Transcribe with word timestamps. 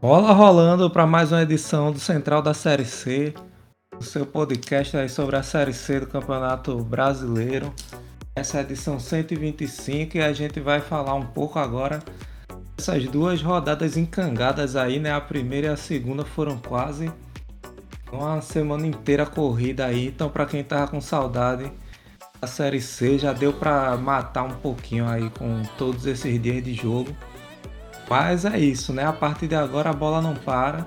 Bola 0.00 0.32
rolando 0.32 0.88
para 0.88 1.08
mais 1.08 1.32
uma 1.32 1.42
edição 1.42 1.90
do 1.90 1.98
Central 1.98 2.40
da 2.40 2.54
Série 2.54 2.84
C, 2.84 3.34
o 3.98 4.02
seu 4.04 4.24
podcast 4.24 4.96
aí 4.96 5.08
sobre 5.08 5.34
a 5.34 5.42
Série 5.42 5.72
C 5.72 5.98
do 5.98 6.06
Campeonato 6.06 6.78
Brasileiro. 6.84 7.74
Essa 8.36 8.58
é 8.58 8.60
a 8.60 8.62
edição 8.62 9.00
125 9.00 10.16
e 10.16 10.20
a 10.20 10.32
gente 10.32 10.60
vai 10.60 10.80
falar 10.80 11.14
um 11.14 11.26
pouco 11.26 11.58
agora 11.58 11.98
dessas 12.76 13.08
duas 13.08 13.42
rodadas 13.42 13.96
encangadas 13.96 14.76
aí, 14.76 15.00
né? 15.00 15.12
A 15.12 15.20
primeira 15.20 15.66
e 15.66 15.70
a 15.70 15.76
segunda 15.76 16.24
foram 16.24 16.58
quase 16.58 17.10
uma 18.12 18.40
semana 18.40 18.86
inteira 18.86 19.26
corrida 19.26 19.84
aí, 19.86 20.06
então 20.06 20.30
para 20.30 20.46
quem 20.46 20.62
tava 20.62 20.86
com 20.86 21.00
saudade 21.00 21.72
da 22.40 22.46
Série 22.46 22.80
C 22.80 23.18
já 23.18 23.32
deu 23.32 23.52
para 23.52 23.96
matar 23.96 24.44
um 24.44 24.54
pouquinho 24.58 25.08
aí 25.08 25.28
com 25.30 25.60
todos 25.76 26.06
esses 26.06 26.40
dias 26.40 26.62
de 26.62 26.72
jogo. 26.72 27.12
Mas 28.08 28.44
é 28.44 28.58
isso, 28.58 28.92
né? 28.92 29.04
A 29.04 29.12
partir 29.12 29.46
de 29.46 29.54
agora 29.54 29.90
a 29.90 29.92
bola 29.92 30.22
não 30.22 30.34
para. 30.34 30.86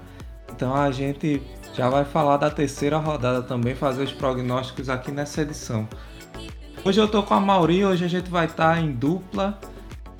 Então 0.51 0.75
a 0.75 0.91
gente 0.91 1.41
já 1.73 1.89
vai 1.89 2.03
falar 2.03 2.37
da 2.37 2.49
terceira 2.49 2.97
rodada 2.97 3.41
também, 3.41 3.75
fazer 3.75 4.03
os 4.03 4.11
prognósticos 4.11 4.89
aqui 4.89 5.11
nessa 5.11 5.41
edição. 5.41 5.87
Hoje 6.83 6.99
eu 6.99 7.07
tô 7.07 7.21
com 7.23 7.33
a 7.33 7.39
Mauri, 7.39 7.85
hoje 7.85 8.03
a 8.03 8.07
gente 8.07 8.29
vai 8.29 8.45
estar 8.45 8.75
tá 8.75 8.81
em 8.81 8.91
dupla. 8.91 9.59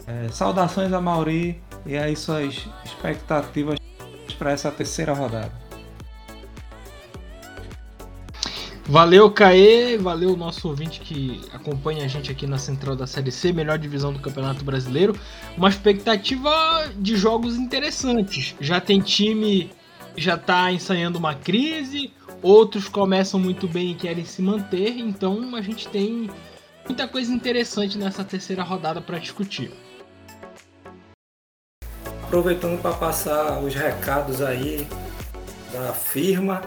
É, 0.07 0.29
saudações 0.29 0.93
a 0.93 1.01
Mauri 1.01 1.61
e 1.85 1.97
aí 1.97 2.15
suas 2.15 2.67
expectativas 2.85 3.77
para 4.37 4.51
essa 4.51 4.71
terceira 4.71 5.13
rodada. 5.13 5.60
Valeu, 8.91 9.31
Caê, 9.31 9.97
valeu 9.97 10.33
o 10.33 10.35
nosso 10.35 10.67
ouvinte 10.67 10.99
que 10.99 11.39
acompanha 11.53 12.03
a 12.03 12.09
gente 12.09 12.29
aqui 12.29 12.45
na 12.45 12.57
Central 12.57 12.93
da 12.93 13.07
Série 13.07 13.31
C, 13.31 13.53
melhor 13.53 13.77
divisão 13.77 14.11
do 14.11 14.19
Campeonato 14.19 14.65
Brasileiro. 14.65 15.17
Uma 15.55 15.69
expectativa 15.69 16.51
de 16.97 17.15
jogos 17.15 17.55
interessantes. 17.55 18.53
Já 18.59 18.81
tem 18.81 18.99
time 18.99 19.71
já 20.17 20.35
está 20.35 20.69
ensaiando 20.73 21.17
uma 21.17 21.33
crise, 21.33 22.11
outros 22.41 22.89
começam 22.89 23.39
muito 23.39 23.65
bem 23.65 23.91
e 23.91 23.95
querem 23.95 24.25
se 24.25 24.41
manter, 24.41 24.97
então 24.97 25.55
a 25.55 25.61
gente 25.61 25.87
tem 25.87 26.29
muita 26.85 27.07
coisa 27.07 27.33
interessante 27.33 27.97
nessa 27.97 28.25
terceira 28.25 28.61
rodada 28.61 28.99
para 28.99 29.19
discutir. 29.19 29.71
Aproveitando 32.23 32.81
para 32.81 32.93
passar 32.93 33.63
os 33.63 33.73
recados 33.73 34.41
aí 34.41 34.85
da 35.71 35.93
firma, 35.93 36.61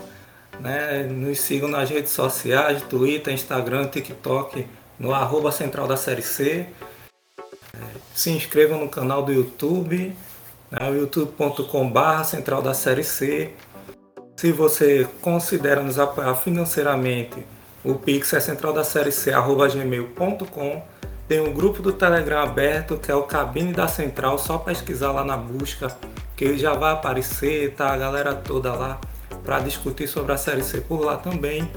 né? 0.60 1.04
Nos 1.04 1.40
sigam 1.40 1.68
nas 1.68 1.90
redes 1.90 2.12
sociais, 2.12 2.82
Twitter, 2.82 3.32
Instagram, 3.32 3.86
TikTok, 3.86 4.66
no 4.98 5.12
arroba 5.12 5.50
central 5.50 5.86
da 5.86 5.96
série 5.96 6.22
C. 6.22 6.66
É, 7.38 7.78
se 8.14 8.30
inscrevam 8.30 8.80
no 8.80 8.88
canal 8.88 9.22
do 9.22 9.32
YouTube, 9.32 10.16
né? 10.70 10.90
youtube.com.br 10.90 12.24
central 12.24 12.62
da 12.62 12.74
série 12.74 13.04
C. 13.04 13.52
Se 14.36 14.52
você 14.52 15.08
considera 15.20 15.82
nos 15.82 15.98
apoiar 15.98 16.34
financeiramente, 16.34 17.44
o 17.84 17.94
Pix 17.94 18.32
é 18.32 18.40
central 18.40 18.72
da 18.72 18.84
série 18.84 19.10
gmail.com. 19.10 20.82
Tem 21.26 21.40
um 21.40 21.52
grupo 21.52 21.80
do 21.80 21.92
Telegram 21.92 22.42
aberto 22.42 22.98
que 22.98 23.10
é 23.10 23.14
o 23.14 23.22
Cabine 23.22 23.72
da 23.72 23.88
Central, 23.88 24.38
só 24.38 24.58
pesquisar 24.58 25.12
lá 25.12 25.24
na 25.24 25.36
busca 25.36 25.96
que 26.36 26.44
ele 26.44 26.58
já 26.58 26.74
vai 26.74 26.92
aparecer, 26.92 27.74
tá 27.74 27.92
a 27.92 27.96
galera 27.96 28.34
toda 28.34 28.74
lá 28.74 29.00
para 29.44 29.60
discutir 29.60 30.08
sobre 30.08 30.32
a 30.32 30.36
Série 30.36 30.62
C 30.62 30.80
por 30.80 31.00
lá 31.00 31.16
também. 31.16 31.70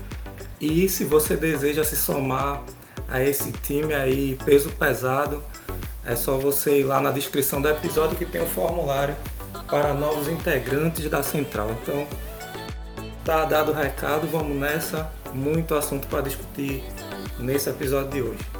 E 0.59 0.87
se 0.89 1.03
você 1.03 1.35
deseja 1.35 1.83
se 1.83 1.95
somar 1.95 2.63
a 3.07 3.21
esse 3.21 3.51
time 3.51 3.93
aí 3.93 4.37
peso 4.43 4.69
pesado, 4.69 5.43
é 6.05 6.15
só 6.15 6.37
você 6.37 6.79
ir 6.79 6.83
lá 6.83 7.01
na 7.01 7.11
descrição 7.11 7.61
do 7.61 7.69
episódio 7.69 8.17
que 8.17 8.25
tem 8.25 8.41
um 8.41 8.47
formulário 8.47 9.15
para 9.69 9.93
novos 9.93 10.27
integrantes 10.27 11.09
da 11.09 11.21
central. 11.21 11.69
Então, 11.81 12.07
tá 13.23 13.45
dado 13.45 13.71
o 13.71 13.75
recado, 13.75 14.27
vamos 14.27 14.55
nessa. 14.55 15.11
Muito 15.33 15.75
assunto 15.75 16.07
para 16.07 16.21
discutir 16.21 16.83
nesse 17.37 17.69
episódio 17.69 18.09
de 18.11 18.21
hoje. 18.21 18.56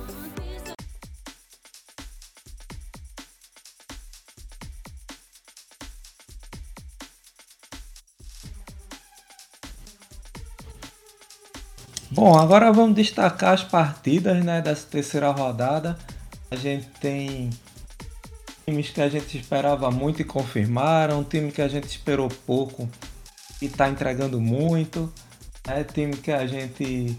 Bom, 12.17 12.35
agora 12.35 12.73
vamos 12.73 12.95
destacar 12.95 13.53
as 13.53 13.63
partidas 13.63 14.44
né, 14.44 14.59
dessa 14.59 14.88
terceira 14.88 15.29
rodada. 15.29 15.95
A 16.50 16.55
gente 16.55 16.88
tem 17.00 17.51
times 18.66 18.89
que 18.89 19.00
a 19.00 19.07
gente 19.07 19.38
esperava 19.38 19.91
muito 19.91 20.23
e 20.23 20.25
confirmaram, 20.25 21.23
time 21.23 21.51
que 21.51 21.61
a 21.61 21.67
gente 21.67 21.85
esperou 21.85 22.28
pouco 22.28 22.89
e 23.61 23.66
está 23.67 23.88
entregando 23.88 24.41
muito, 24.41 25.13
é 25.67 25.83
time 25.83 26.17
que 26.17 26.31
a 26.31 26.47
gente 26.47 27.16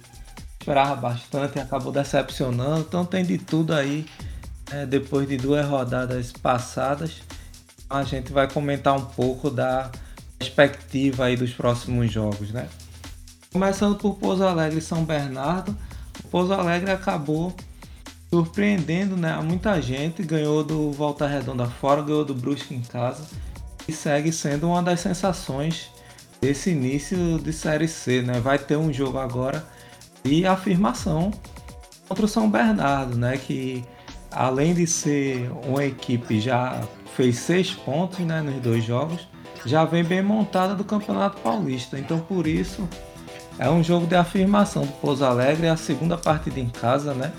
esperava 0.59 0.97
bastante 0.97 1.59
e 1.59 1.61
acabou 1.61 1.93
decepcionando. 1.93 2.81
Então 2.81 3.05
tem 3.05 3.25
de 3.25 3.39
tudo 3.39 3.75
aí 3.75 4.05
né, 4.69 4.85
depois 4.85 5.29
de 5.29 5.37
duas 5.37 5.65
rodadas 5.65 6.33
passadas. 6.33 7.23
A 7.89 8.03
gente 8.03 8.33
vai 8.33 8.51
comentar 8.51 8.97
um 8.97 9.05
pouco 9.05 9.49
da 9.49 9.93
perspectiva 10.41 11.27
aí 11.27 11.37
dos 11.37 11.53
próximos 11.53 12.11
jogos, 12.11 12.51
né? 12.51 12.69
Começando 13.53 13.97
por 13.97 14.17
Pouso 14.17 14.45
Alegre 14.45 14.79
e 14.79 14.83
São 14.83 15.05
Bernardo, 15.05 15.75
Pouso 16.31 16.53
Alegre 16.53 16.91
acabou 16.91 17.55
surpreendendo 18.29 19.17
né, 19.17 19.35
muita 19.43 19.81
gente, 19.81 20.23
ganhou 20.23 20.63
do 20.63 20.93
Volta 20.93 21.27
Redonda 21.27 21.67
fora, 21.67 22.03
ganhou 22.03 22.27
do 22.27 22.35
Brusque 22.35 22.75
em 22.75 22.83
casa 22.83 23.25
e 23.89 23.93
segue 23.93 24.31
sendo 24.31 24.69
uma 24.69 24.83
das 24.83 25.01
sensações 25.01 25.91
desse 26.43 26.71
início 26.71 27.39
de 27.39 27.53
Série 27.53 27.89
C. 27.89 28.21
Né? 28.21 28.39
Vai 28.39 28.59
ter 28.59 28.77
um 28.77 28.93
jogo 28.93 29.17
agora 29.17 29.65
de 30.23 30.47
afirmação 30.47 31.33
contra 32.07 32.27
o 32.27 32.29
São 32.29 32.51
Bernardo, 32.51 33.17
né? 33.17 33.39
que 33.39 33.83
além 34.31 34.75
de 34.75 34.87
ser 34.87 35.51
uma 35.67 35.85
equipe 35.87 36.39
já 36.39 36.83
fez 37.17 37.39
seis 37.39 37.73
pontos 37.73 38.19
né, 38.21 38.43
nos 38.43 38.61
dois 38.61 38.85
jogos, 38.85 39.27
já 39.65 39.87
vem 39.87 40.05
bem 40.05 40.23
montada 40.23 40.75
do 40.75 40.85
Campeonato 40.85 41.41
Paulista. 41.41 41.99
Então 41.99 42.21
por 42.21 42.47
isso 42.47 42.87
é 43.59 43.69
um 43.69 43.83
jogo 43.83 44.07
de 44.07 44.15
afirmação 44.15 44.83
do 44.83 44.93
Pouso 44.93 45.25
Alegre, 45.25 45.67
é 45.67 45.71
a 45.71 45.77
segunda 45.77 46.17
partida 46.17 46.61
em 46.61 46.69
casa, 46.69 47.13
né? 47.13 47.33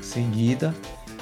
Seguida. 0.00 0.74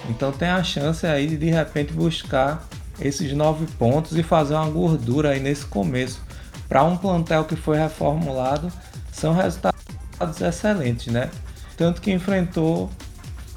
Então 0.08 0.30
tem 0.32 0.48
a 0.48 0.62
chance 0.62 1.06
aí 1.06 1.26
de 1.26 1.36
de 1.36 1.50
repente 1.50 1.92
buscar 1.92 2.64
esses 3.00 3.32
nove 3.32 3.66
pontos 3.78 4.16
e 4.16 4.22
fazer 4.22 4.54
uma 4.54 4.68
gordura 4.68 5.30
aí 5.30 5.40
nesse 5.40 5.66
começo. 5.66 6.20
Para 6.68 6.84
um 6.84 6.96
plantel 6.96 7.44
que 7.44 7.56
foi 7.56 7.76
reformulado, 7.76 8.72
são 9.10 9.34
resultados 9.34 10.40
excelentes, 10.40 11.12
né? 11.12 11.30
Tanto 11.76 12.00
que 12.00 12.12
enfrentou 12.12 12.90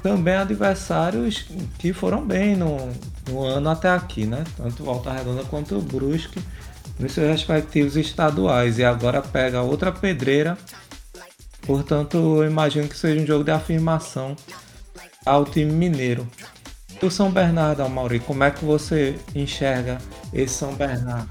também 0.02 0.34
adversários 0.34 1.46
que 1.78 1.92
foram 1.92 2.24
bem 2.24 2.56
no, 2.56 2.76
no 3.28 3.44
ano 3.44 3.70
até 3.70 3.90
aqui, 3.90 4.26
né? 4.26 4.44
Tanto 4.56 4.84
Volta 4.84 5.12
Redonda 5.12 5.44
quanto 5.44 5.76
o 5.76 5.82
Brusque 5.82 6.40
nos 6.98 7.12
seus 7.12 7.28
respectivos 7.28 7.96
estaduais 7.96 8.78
e 8.78 8.84
agora 8.84 9.20
pega 9.22 9.62
outra 9.62 9.92
pedreira. 9.92 10.56
Portanto, 11.62 12.16
eu 12.16 12.46
imagino 12.46 12.88
que 12.88 12.96
seja 12.96 13.20
um 13.20 13.26
jogo 13.26 13.44
de 13.44 13.50
afirmação 13.50 14.36
ao 15.24 15.44
time 15.44 15.72
mineiro. 15.72 16.26
O 17.02 17.10
São 17.10 17.30
Bernardo, 17.30 17.82
Amaury, 17.82 18.20
como 18.20 18.44
é 18.44 18.50
que 18.50 18.64
você 18.64 19.16
enxerga 19.34 19.98
esse 20.32 20.54
São 20.54 20.74
Bernardo? 20.74 21.28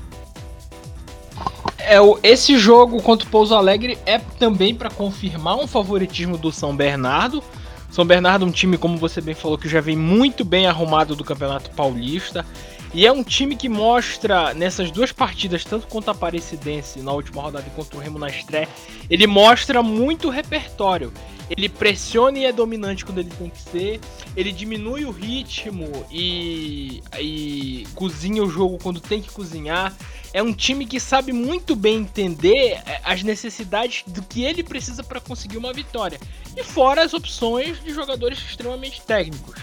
É, 1.80 1.97
esse 2.24 2.58
jogo 2.58 3.02
contra 3.02 3.28
o 3.28 3.32
Pouso 3.32 3.56
Alegre 3.56 3.97
é 4.06 4.18
também 4.18 4.76
para 4.76 4.90
confirmar 4.90 5.56
um 5.56 5.68
favoritismo 5.68 6.38
do 6.38 6.52
São 6.52 6.76
Bernardo. 6.76 7.44
São 7.92 8.03
Bernardo, 8.06 8.46
um 8.46 8.52
time, 8.52 8.78
como 8.78 8.97
você 8.97 9.22
bem 9.22 9.34
falou, 9.34 9.58
que 9.58 9.70
já 9.70 9.80
vem 9.80 9.96
muito 9.96 10.44
bem 10.44 10.68
arrumado 10.68 11.16
do 11.16 11.24
Campeonato 11.24 11.70
Paulista. 11.72 12.46
E 12.93 13.05
é 13.05 13.11
um 13.11 13.23
time 13.23 13.55
que 13.55 13.67
mostra 13.67 14.53
nessas 14.53 14.91
duas 14.91 15.11
partidas, 15.11 15.64
tanto 15.64 15.87
contra 15.87 16.11
a 16.11 16.16
Aparecidense 16.16 16.99
na 16.99 17.11
última 17.11 17.41
rodada 17.41 17.66
e 17.67 17.72
contra 17.72 17.97
o 17.97 17.99
Remo 17.99 18.17
na 18.17 18.28
estreia, 18.28 18.70
ele 19.09 19.28
mostra 19.28 19.84
muito 19.84 20.29
repertório. 20.29 21.11
Ele 21.49 21.70
pressiona 21.70 22.40
e 22.40 22.46
é 22.46 22.52
dominante 22.52 23.05
quando 23.05 23.20
ele 23.20 23.29
tem 23.29 23.49
que 23.49 23.61
ser. 23.61 23.99
Ele 24.35 24.52
diminui 24.52 25.05
o 25.05 25.11
ritmo 25.11 26.05
e, 26.09 27.03
e 27.20 27.85
cozinha 27.93 28.43
o 28.43 28.49
jogo 28.49 28.79
quando 28.82 28.99
tem 28.99 29.22
que 29.22 29.29
cozinhar. 29.29 29.93
É 30.34 30.41
um 30.41 30.53
time 30.53 30.85
que 30.85 30.99
sabe 30.99 31.31
muito 31.31 31.76
bem 31.76 31.97
entender 31.97 32.81
é, 32.85 32.99
as 33.03 33.23
necessidades 33.23 34.03
do 34.08 34.22
que 34.23 34.43
ele 34.43 34.64
precisa 34.64 35.03
para 35.03 35.22
conseguir 35.22 35.58
uma 35.58 35.72
vitória. 35.72 36.20
E 36.58 36.64
fora 36.64 37.03
as 37.03 37.14
opções 37.14 37.81
de 37.81 37.93
jogadores 37.93 38.40
extremamente 38.40 39.02
técnicos. 39.02 39.55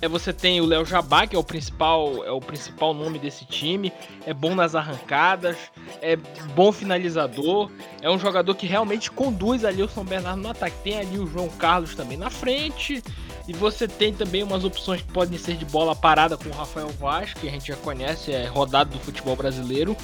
É, 0.00 0.08
você 0.08 0.32
tem 0.32 0.60
o 0.60 0.66
Léo 0.66 0.84
Jabá, 0.84 1.26
que 1.26 1.34
é 1.34 1.38
o 1.38 1.42
principal, 1.42 2.24
é 2.24 2.30
o 2.30 2.40
principal 2.40 2.94
nome 2.94 3.18
desse 3.18 3.44
time. 3.44 3.92
É 4.24 4.32
bom 4.32 4.54
nas 4.54 4.74
arrancadas, 4.74 5.56
é 6.00 6.16
bom 6.54 6.70
finalizador. 6.70 7.70
É 8.00 8.08
um 8.08 8.18
jogador 8.18 8.54
que 8.54 8.66
realmente 8.66 9.10
conduz 9.10 9.64
ali 9.64 9.82
o 9.82 9.88
São 9.88 10.04
Bernardo 10.04 10.40
no 10.40 10.50
ataque. 10.50 10.76
Tem 10.84 10.98
ali 10.98 11.18
o 11.18 11.26
João 11.26 11.48
Carlos 11.48 11.94
também 11.94 12.16
na 12.16 12.30
frente. 12.30 13.02
E 13.48 13.52
você 13.52 13.88
tem 13.88 14.12
também 14.12 14.42
umas 14.42 14.62
opções 14.62 15.00
que 15.00 15.10
podem 15.10 15.38
ser 15.38 15.56
de 15.56 15.64
bola 15.64 15.96
parada 15.96 16.36
com 16.36 16.48
o 16.50 16.52
Rafael 16.52 16.90
Vaz, 17.00 17.32
que 17.32 17.48
a 17.48 17.50
gente 17.50 17.68
já 17.68 17.76
conhece, 17.76 18.30
é 18.30 18.46
rodado 18.46 18.90
do 18.90 18.98
futebol 18.98 19.34
brasileiro. 19.34 19.96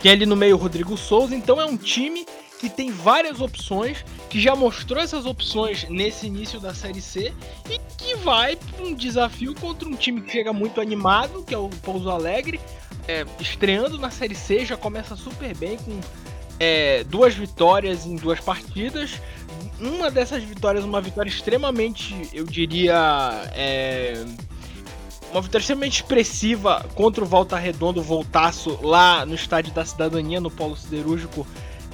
Tem 0.00 0.12
ali 0.12 0.24
no 0.24 0.36
meio 0.36 0.56
o 0.56 0.58
Rodrigo 0.58 0.96
Souza, 0.96 1.34
então 1.34 1.60
é 1.60 1.64
um 1.66 1.76
time 1.76 2.24
que 2.60 2.68
tem 2.68 2.90
várias 2.90 3.40
opções, 3.40 4.04
que 4.28 4.38
já 4.38 4.54
mostrou 4.54 5.02
essas 5.02 5.24
opções 5.24 5.88
nesse 5.88 6.26
início 6.26 6.60
da 6.60 6.74
Série 6.74 7.00
C 7.00 7.32
e 7.70 7.80
que 7.96 8.14
vai 8.16 8.54
para 8.54 8.84
um 8.84 8.94
desafio 8.94 9.54
contra 9.54 9.88
um 9.88 9.94
time 9.94 10.20
que 10.20 10.30
chega 10.30 10.52
muito 10.52 10.78
animado, 10.78 11.42
que 11.42 11.54
é 11.54 11.58
o 11.58 11.70
Pouso 11.82 12.10
Alegre, 12.10 12.60
é, 13.08 13.24
estreando 13.40 13.98
na 13.98 14.10
Série 14.10 14.34
C, 14.34 14.66
já 14.66 14.76
começa 14.76 15.16
super 15.16 15.56
bem 15.56 15.78
com 15.78 15.98
é, 16.58 17.02
duas 17.04 17.34
vitórias 17.34 18.04
em 18.04 18.14
duas 18.14 18.40
partidas. 18.40 19.12
Uma 19.80 20.10
dessas 20.10 20.42
vitórias, 20.42 20.84
uma 20.84 21.00
vitória 21.00 21.30
extremamente, 21.30 22.28
eu 22.30 22.44
diria, 22.44 23.50
é, 23.54 24.22
uma 25.32 25.40
vitória 25.40 25.62
extremamente 25.62 26.02
expressiva 26.02 26.86
contra 26.94 27.24
o 27.24 27.26
Volta 27.26 27.56
Redondo, 27.56 28.02
Voltaço, 28.02 28.78
lá 28.82 29.24
no 29.24 29.34
Estádio 29.34 29.72
da 29.72 29.82
Cidadania, 29.82 30.42
no 30.42 30.50
Polo 30.50 30.76
Siderúrgico, 30.76 31.46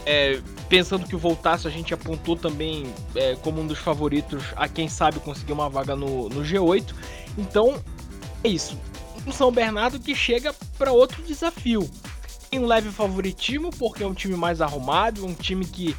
é, 0.07 0.41
pensando 0.69 1.07
que 1.07 1.17
o 1.17 1.19
Voltaço 1.19 1.67
a 1.67 1.71
gente 1.71 1.93
apontou 1.93 2.37
também 2.37 2.87
é, 3.17 3.35
como 3.43 3.61
um 3.61 3.67
dos 3.67 3.79
favoritos 3.79 4.45
a 4.55 4.69
quem 4.69 4.89
sabe 4.89 5.19
conseguir 5.19 5.53
uma 5.53 5.69
vaga 5.69 5.97
no, 5.97 6.29
no 6.29 6.43
G8. 6.43 6.95
Então 7.37 7.83
é 8.43 8.49
isso. 8.49 8.79
Um 9.27 9.33
São 9.33 9.51
Bernardo 9.51 9.99
que 9.99 10.15
chega 10.15 10.55
para 10.79 10.93
outro 10.93 11.23
desafio. 11.25 11.91
Tem 12.49 12.61
um 12.61 12.67
leve 12.67 12.91
favoritismo, 12.91 13.71
porque 13.73 14.05
é 14.05 14.07
um 14.07 14.15
time 14.15 14.37
mais 14.37 14.61
arrumado, 14.61 15.27
um 15.27 15.35
time 15.35 15.65
que, 15.65 15.97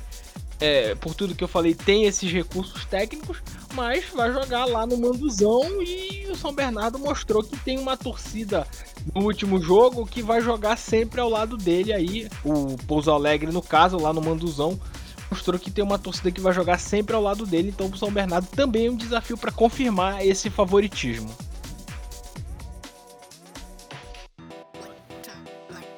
é, 0.59 0.95
por 0.95 1.13
tudo 1.13 1.36
que 1.36 1.44
eu 1.44 1.48
falei, 1.48 1.75
tem 1.75 2.06
esses 2.06 2.31
recursos 2.31 2.86
técnicos, 2.86 3.38
mas 3.74 4.06
vai 4.09 4.31
jogar 4.31 4.65
lá 4.65 4.86
no 4.86 4.98
Manduzão 4.98 5.81
e 5.81 6.27
o 6.31 6.36
São 6.36 6.54
Bernardo 6.54 6.98
mostrou 6.98 7.44
que 7.44 7.57
tem 7.57 7.77
uma 7.77 7.95
torcida 7.95 8.68
no 9.13 9.24
último 9.24 9.62
jogo 9.62 10.06
que 10.06 10.21
vai 10.21 10.42
jogar 10.42 10.77
sempre 10.77 11.21
ao 11.21 11.30
lado 11.30 11.57
dele 11.57 11.94
aí, 11.94 12.27
o 12.44 12.75
Pouso 12.88 13.12
Alegre 13.12 13.51
no 13.51 13.62
caso, 13.62 13.98
lá 13.98 14.12
no 14.12 14.21
Manduzão, 14.21 14.80
mostrou 15.30 15.59
que 15.59 15.69
tem 15.69 15.83
uma 15.83 16.00
torcida 16.00 16.31
que 16.31 16.42
vai 16.42 16.54
jogar 16.54 16.80
sempre 16.80 17.15
ao 17.15 17.21
lado 17.21 17.45
dele, 17.45 17.69
então 17.69 17.88
o 17.88 17.98
São 17.98 18.12
Bernardo 18.12 18.48
também 18.48 18.88
é 18.88 18.92
um 18.92 18.95
desafio 18.95 19.38
para 19.38 19.51
confirmar 19.51 20.25
esse 20.25 20.50
favoritismo. 20.50 21.30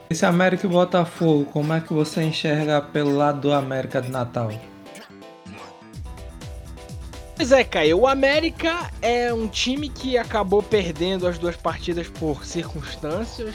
Esse 0.09 0.25
América 0.25 0.65
e 0.65 0.69
Botafogo, 0.69 1.45
como 1.45 1.71
é 1.71 1.79
que 1.79 1.94
você 1.94 2.23
enxerga 2.23 2.81
pelo 2.81 3.15
lado 3.15 3.41
do 3.41 3.53
América 3.53 4.01
de 4.01 4.09
Natal? 4.09 4.51
Pois 7.35 7.51
é, 7.51 7.63
Caio. 7.63 8.00
O 8.00 8.07
América 8.07 8.89
é 9.03 9.31
um 9.31 9.47
time 9.47 9.88
que 9.88 10.17
acabou 10.17 10.63
perdendo 10.63 11.27
as 11.27 11.38
duas 11.38 11.56
partidas 11.56 12.07
por 12.09 12.44
circunstâncias. 12.44 13.53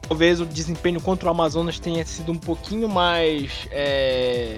Talvez 0.00 0.40
o 0.40 0.46
desempenho 0.46 1.00
contra 1.00 1.26
o 1.26 1.30
Amazonas 1.32 1.80
tenha 1.80 2.06
sido 2.06 2.30
um 2.30 2.38
pouquinho 2.38 2.88
mais. 2.88 3.66
É... 3.72 4.56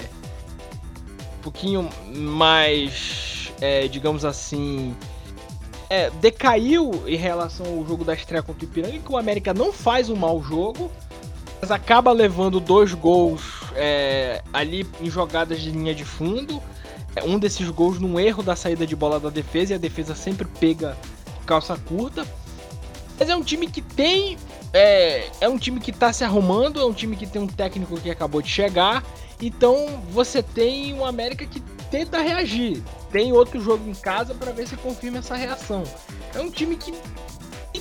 Um 1.39 1.43
pouquinho 1.43 1.89
mais. 2.15 3.51
É, 3.59 3.89
digamos 3.89 4.27
assim. 4.27 4.95
É, 5.89 6.11
decaiu 6.21 7.05
em 7.07 7.17
relação 7.17 7.67
ao 7.67 7.87
jogo 7.87 8.05
da 8.05 8.13
estreia 8.13 8.43
contra 8.43 8.67
o 8.67 8.69
Ipiranga, 8.69 8.99
que 8.99 9.11
o 9.11 9.17
América 9.17 9.55
não 9.55 9.73
faz 9.73 10.11
um 10.11 10.17
mau 10.17 10.43
jogo, 10.43 10.93
mas 11.61 11.71
acaba 11.71 12.13
levando 12.13 12.61
dois 12.61 12.95
gols 12.95 13.43
é, 13.75 14.43
ali 14.53 14.87
em 15.01 15.11
jogadas 15.11 15.61
de 15.61 15.71
linha 15.71 15.95
de 15.95 16.05
fundo 16.05 16.63
é 17.19 17.25
um 17.25 17.39
desses 17.39 17.69
gols 17.69 17.99
num 17.99 18.19
erro 18.19 18.43
da 18.43 18.55
saída 18.55 18.87
de 18.87 18.95
bola 18.95 19.19
da 19.19 19.31
defesa 19.31 19.73
e 19.73 19.77
a 19.77 19.79
defesa 19.79 20.15
sempre 20.15 20.47
pega 20.61 20.97
calça 21.45 21.77
curta. 21.77 22.27
Mas 23.19 23.29
é 23.29 23.35
um 23.35 23.43
time 23.43 23.67
que 23.67 23.83
tem. 23.83 24.39
É, 24.73 25.29
é 25.41 25.49
um 25.49 25.59
time 25.59 25.81
que 25.81 25.91
tá 25.91 26.13
se 26.13 26.23
arrumando, 26.23 26.79
é 26.79 26.85
um 26.85 26.93
time 26.93 27.17
que 27.17 27.27
tem 27.27 27.41
um 27.41 27.47
técnico 27.47 27.99
que 27.99 28.11
acabou 28.11 28.41
de 28.41 28.49
chegar. 28.49 29.03
Então 29.41 30.01
você 30.11 30.43
tem 30.43 30.95
um 30.95 31.05
América 31.05 31.45
que 31.47 31.61
tenta 31.91 32.21
reagir. 32.21 32.83
Tem 33.11 33.33
outro 33.33 33.61
jogo 33.61 33.89
em 33.89 33.95
casa 33.95 34.35
para 34.35 34.53
ver 34.53 34.69
se 34.69 34.77
confirma 34.77 35.19
essa 35.19 35.35
reação. 35.35 35.83
É 36.35 36.41
um 36.41 36.51
time 36.51 36.77
que 36.77 36.93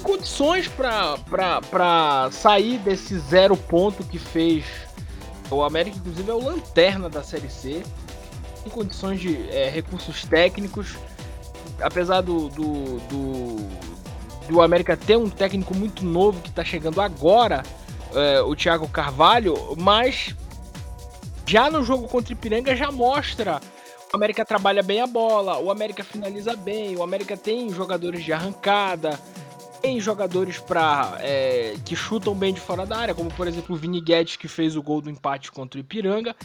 condições 0.08 0.70
para 0.70 2.30
sair 2.32 2.78
desse 2.78 3.20
zero 3.20 3.58
ponto 3.58 4.06
que 4.06 4.18
fez. 4.18 4.64
O 5.52 5.62
América, 5.62 5.98
inclusive, 5.98 6.32
é 6.32 6.34
o 6.34 6.42
lanterna 6.42 7.10
da 7.10 7.22
Série 7.22 7.50
C 7.50 7.84
em 8.66 8.70
condições 8.70 9.20
de 9.20 9.50
é, 9.50 9.70
recursos 9.70 10.24
técnicos, 10.24 10.96
apesar 11.82 12.22
do, 12.22 12.48
do, 12.50 13.00
do, 13.00 13.70
do, 14.50 14.62
América 14.62 14.96
ter 14.96 15.18
um 15.18 15.30
técnico 15.30 15.76
muito 15.76 16.06
novo 16.06 16.42
que 16.42 16.50
está 16.50 16.64
chegando 16.64 17.02
agora, 17.02 17.64
é, 18.14 18.42
o 18.42 18.56
Thiago 18.56 18.88
Carvalho, 18.88 19.56
mas 19.78 20.34
já 21.46 21.70
no 21.70 21.84
jogo 21.84 22.08
contra 22.08 22.30
o 22.30 22.34
Ipiranga 22.34 22.76
já 22.76 22.92
mostra 22.92 23.62
o 24.12 24.16
América 24.16 24.46
trabalha 24.46 24.82
bem 24.82 25.02
a 25.02 25.08
bola, 25.08 25.60
o 25.60 25.70
América 25.70 26.02
finaliza 26.02 26.56
bem, 26.56 26.96
o 26.96 27.04
América 27.04 27.36
tem 27.36 27.70
jogadores 27.70 28.24
de 28.24 28.32
arrancada, 28.32 29.20
tem 29.88 30.02
jogadores 30.02 30.58
para 30.58 31.18
é, 31.22 31.76
que 31.86 31.96
chutam 31.96 32.36
bem 32.36 32.54
de 32.54 32.60
fora 32.60 32.86
da 32.86 32.98
área, 32.98 33.16
como 33.16 33.32
por 33.34 33.48
exemplo 33.48 33.74
o 33.74 33.80
Vini 33.80 34.02
Guedes 34.02 34.36
que 34.36 34.50
fez 34.50 34.76
o 34.76 34.84
gol 34.84 35.02
do 35.02 35.10
empate 35.10 35.50
contra 35.50 35.80
o 35.80 35.82
Ipiranga 35.82 36.36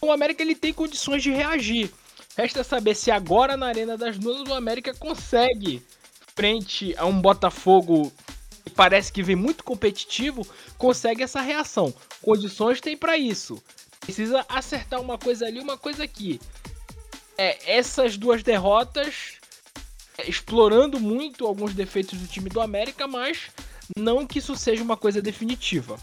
o 0.00 0.10
América 0.10 0.42
ele 0.42 0.56
tem 0.56 0.72
condições 0.72 1.22
de 1.22 1.30
reagir. 1.30 1.90
Resta 2.36 2.64
saber 2.64 2.96
se 2.96 3.10
agora 3.10 3.56
na 3.56 3.66
Arena 3.66 3.96
das 3.96 4.18
Dunas 4.18 4.48
o 4.48 4.54
América 4.54 4.92
consegue, 4.94 5.82
frente 6.34 6.94
a 6.96 7.06
um 7.06 7.20
Botafogo 7.20 8.12
que 8.64 8.70
parece 8.70 9.12
que 9.12 9.22
vem 9.22 9.36
muito 9.36 9.62
competitivo, 9.62 10.46
consegue 10.76 11.22
essa 11.22 11.40
reação. 11.40 11.94
Condições 12.20 12.80
tem 12.80 12.96
para 12.96 13.16
isso. 13.16 13.62
Precisa 14.00 14.44
acertar 14.48 15.00
uma 15.00 15.16
coisa 15.16 15.46
ali, 15.46 15.60
uma 15.60 15.76
coisa 15.76 16.02
aqui. 16.02 16.40
É, 17.38 17.76
essas 17.76 18.16
duas 18.16 18.42
derrotas 18.42 19.39
explorando 20.26 20.98
muito 21.00 21.46
alguns 21.46 21.74
defeitos 21.74 22.18
do 22.18 22.26
time 22.26 22.48
do 22.48 22.60
América, 22.60 23.06
mas 23.06 23.50
não 23.96 24.26
que 24.26 24.38
isso 24.38 24.54
seja 24.56 24.82
uma 24.82 24.96
coisa 24.96 25.20
definitiva. 25.20 25.98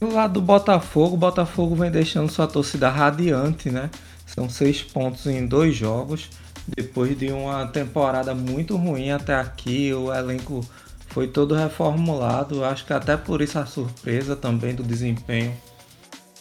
Do 0.00 0.12
lado 0.12 0.34
do 0.34 0.42
Botafogo, 0.42 1.14
o 1.14 1.18
Botafogo 1.18 1.74
vem 1.74 1.90
deixando 1.90 2.30
sua 2.30 2.46
torcida 2.46 2.88
radiante, 2.88 3.68
né? 3.68 3.90
São 4.26 4.48
seis 4.48 4.80
pontos 4.80 5.26
em 5.26 5.44
dois 5.44 5.74
jogos. 5.74 6.30
Depois 6.68 7.18
de 7.18 7.32
uma 7.32 7.66
temporada 7.66 8.34
muito 8.34 8.76
ruim 8.76 9.10
até 9.10 9.34
aqui, 9.34 9.92
o 9.92 10.14
elenco 10.14 10.64
foi 11.08 11.26
todo 11.26 11.54
reformulado. 11.54 12.64
Acho 12.64 12.86
que 12.86 12.92
até 12.92 13.16
por 13.16 13.42
isso 13.42 13.58
a 13.58 13.66
surpresa 13.66 14.36
também 14.36 14.74
do 14.74 14.84
desempenho 14.84 15.56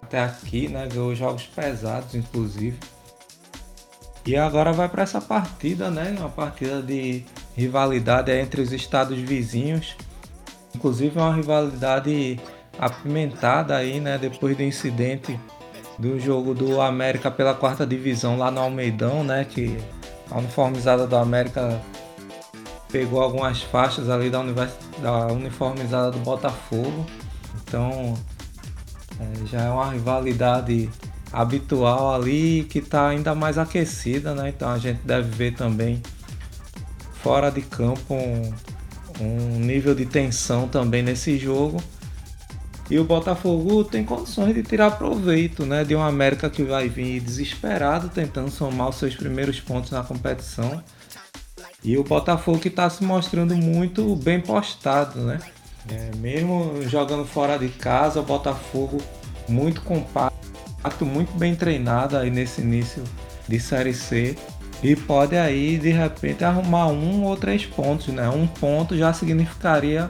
até 0.07 0.23
aqui, 0.23 0.69
né? 0.69 0.87
Ganhou 0.87 1.13
jogos 1.13 1.43
pesados, 1.43 2.15
inclusive. 2.15 2.77
E 4.25 4.35
agora 4.35 4.71
vai 4.71 4.87
para 4.89 5.03
essa 5.03 5.21
partida, 5.21 5.91
né? 5.91 6.15
Uma 6.17 6.29
partida 6.29 6.81
de 6.81 7.23
rivalidade 7.55 8.31
entre 8.31 8.61
os 8.61 8.71
estados 8.71 9.19
vizinhos. 9.19 9.95
Inclusive 10.73 11.17
uma 11.19 11.33
rivalidade 11.33 12.39
apimentada 12.79 13.75
aí, 13.75 13.99
né? 13.99 14.17
Depois 14.17 14.55
do 14.55 14.63
incidente 14.63 15.37
do 15.99 16.19
jogo 16.19 16.53
do 16.53 16.79
América 16.79 17.29
pela 17.29 17.53
quarta 17.53 17.85
divisão 17.85 18.37
lá 18.37 18.49
no 18.49 18.61
Almeidão, 18.61 19.23
né? 19.23 19.45
Que 19.45 19.77
a 20.31 20.37
uniformizada 20.37 21.05
do 21.05 21.15
América 21.15 21.81
pegou 22.89 23.21
algumas 23.21 23.61
faixas 23.61 24.09
ali 24.09 24.29
da, 24.29 24.39
univers... 24.39 24.71
da 25.01 25.27
uniformizada 25.27 26.11
do 26.11 26.19
Botafogo. 26.19 27.05
Então 27.63 28.13
é, 29.19 29.45
já 29.47 29.61
é 29.63 29.69
uma 29.69 29.91
rivalidade 29.91 30.89
habitual 31.31 32.13
ali 32.13 32.65
que 32.69 32.79
está 32.79 33.09
ainda 33.09 33.35
mais 33.35 33.57
aquecida, 33.57 34.33
né? 34.33 34.49
Então 34.49 34.69
a 34.69 34.77
gente 34.77 34.99
deve 35.03 35.29
ver 35.29 35.55
também 35.55 36.01
fora 37.21 37.49
de 37.49 37.61
campo 37.61 38.13
um, 38.13 38.53
um 39.19 39.59
nível 39.59 39.93
de 39.93 40.05
tensão 40.05 40.67
também 40.67 41.03
nesse 41.03 41.37
jogo. 41.37 41.81
E 42.89 42.97
o 42.97 43.03
Botafogo 43.03 43.83
tem 43.83 44.05
condições 44.05 44.55
de 44.55 44.63
tirar 44.63 44.91
proveito 44.91 45.65
né, 45.65 45.83
de 45.83 45.93
uma 45.93 46.07
América 46.07 46.49
que 46.49 46.63
vai 46.63 46.87
vir 46.87 47.19
desesperado 47.19 48.07
tentando 48.07 48.49
somar 48.49 48.87
os 48.87 48.95
seus 48.95 49.13
primeiros 49.13 49.59
pontos 49.59 49.91
na 49.91 50.03
competição. 50.03 50.81
E 51.83 51.97
o 51.97 52.03
Botafogo 52.03 52.59
que 52.59 52.69
está 52.69 52.89
se 52.89 53.03
mostrando 53.03 53.55
muito 53.55 54.15
bem 54.15 54.39
postado, 54.39 55.19
né? 55.19 55.39
É, 55.89 56.15
mesmo 56.17 56.81
jogando 56.87 57.25
fora 57.25 57.57
de 57.57 57.69
casa, 57.69 58.19
o 58.19 58.23
Botafogo 58.23 58.97
muito 59.47 59.81
compacto, 59.81 61.05
muito 61.05 61.31
bem 61.37 61.55
treinado 61.55 62.17
aí 62.17 62.29
nesse 62.29 62.61
início 62.61 63.03
de 63.47 63.59
Série 63.59 63.93
C. 63.93 64.35
E 64.83 64.95
pode 64.95 65.35
aí 65.35 65.77
de 65.77 65.89
repente 65.89 66.43
arrumar 66.43 66.87
um 66.87 67.23
ou 67.23 67.35
três 67.35 67.65
pontos, 67.65 68.07
né? 68.07 68.29
Um 68.29 68.45
ponto 68.45 68.95
já 68.95 69.11
significaria 69.11 70.09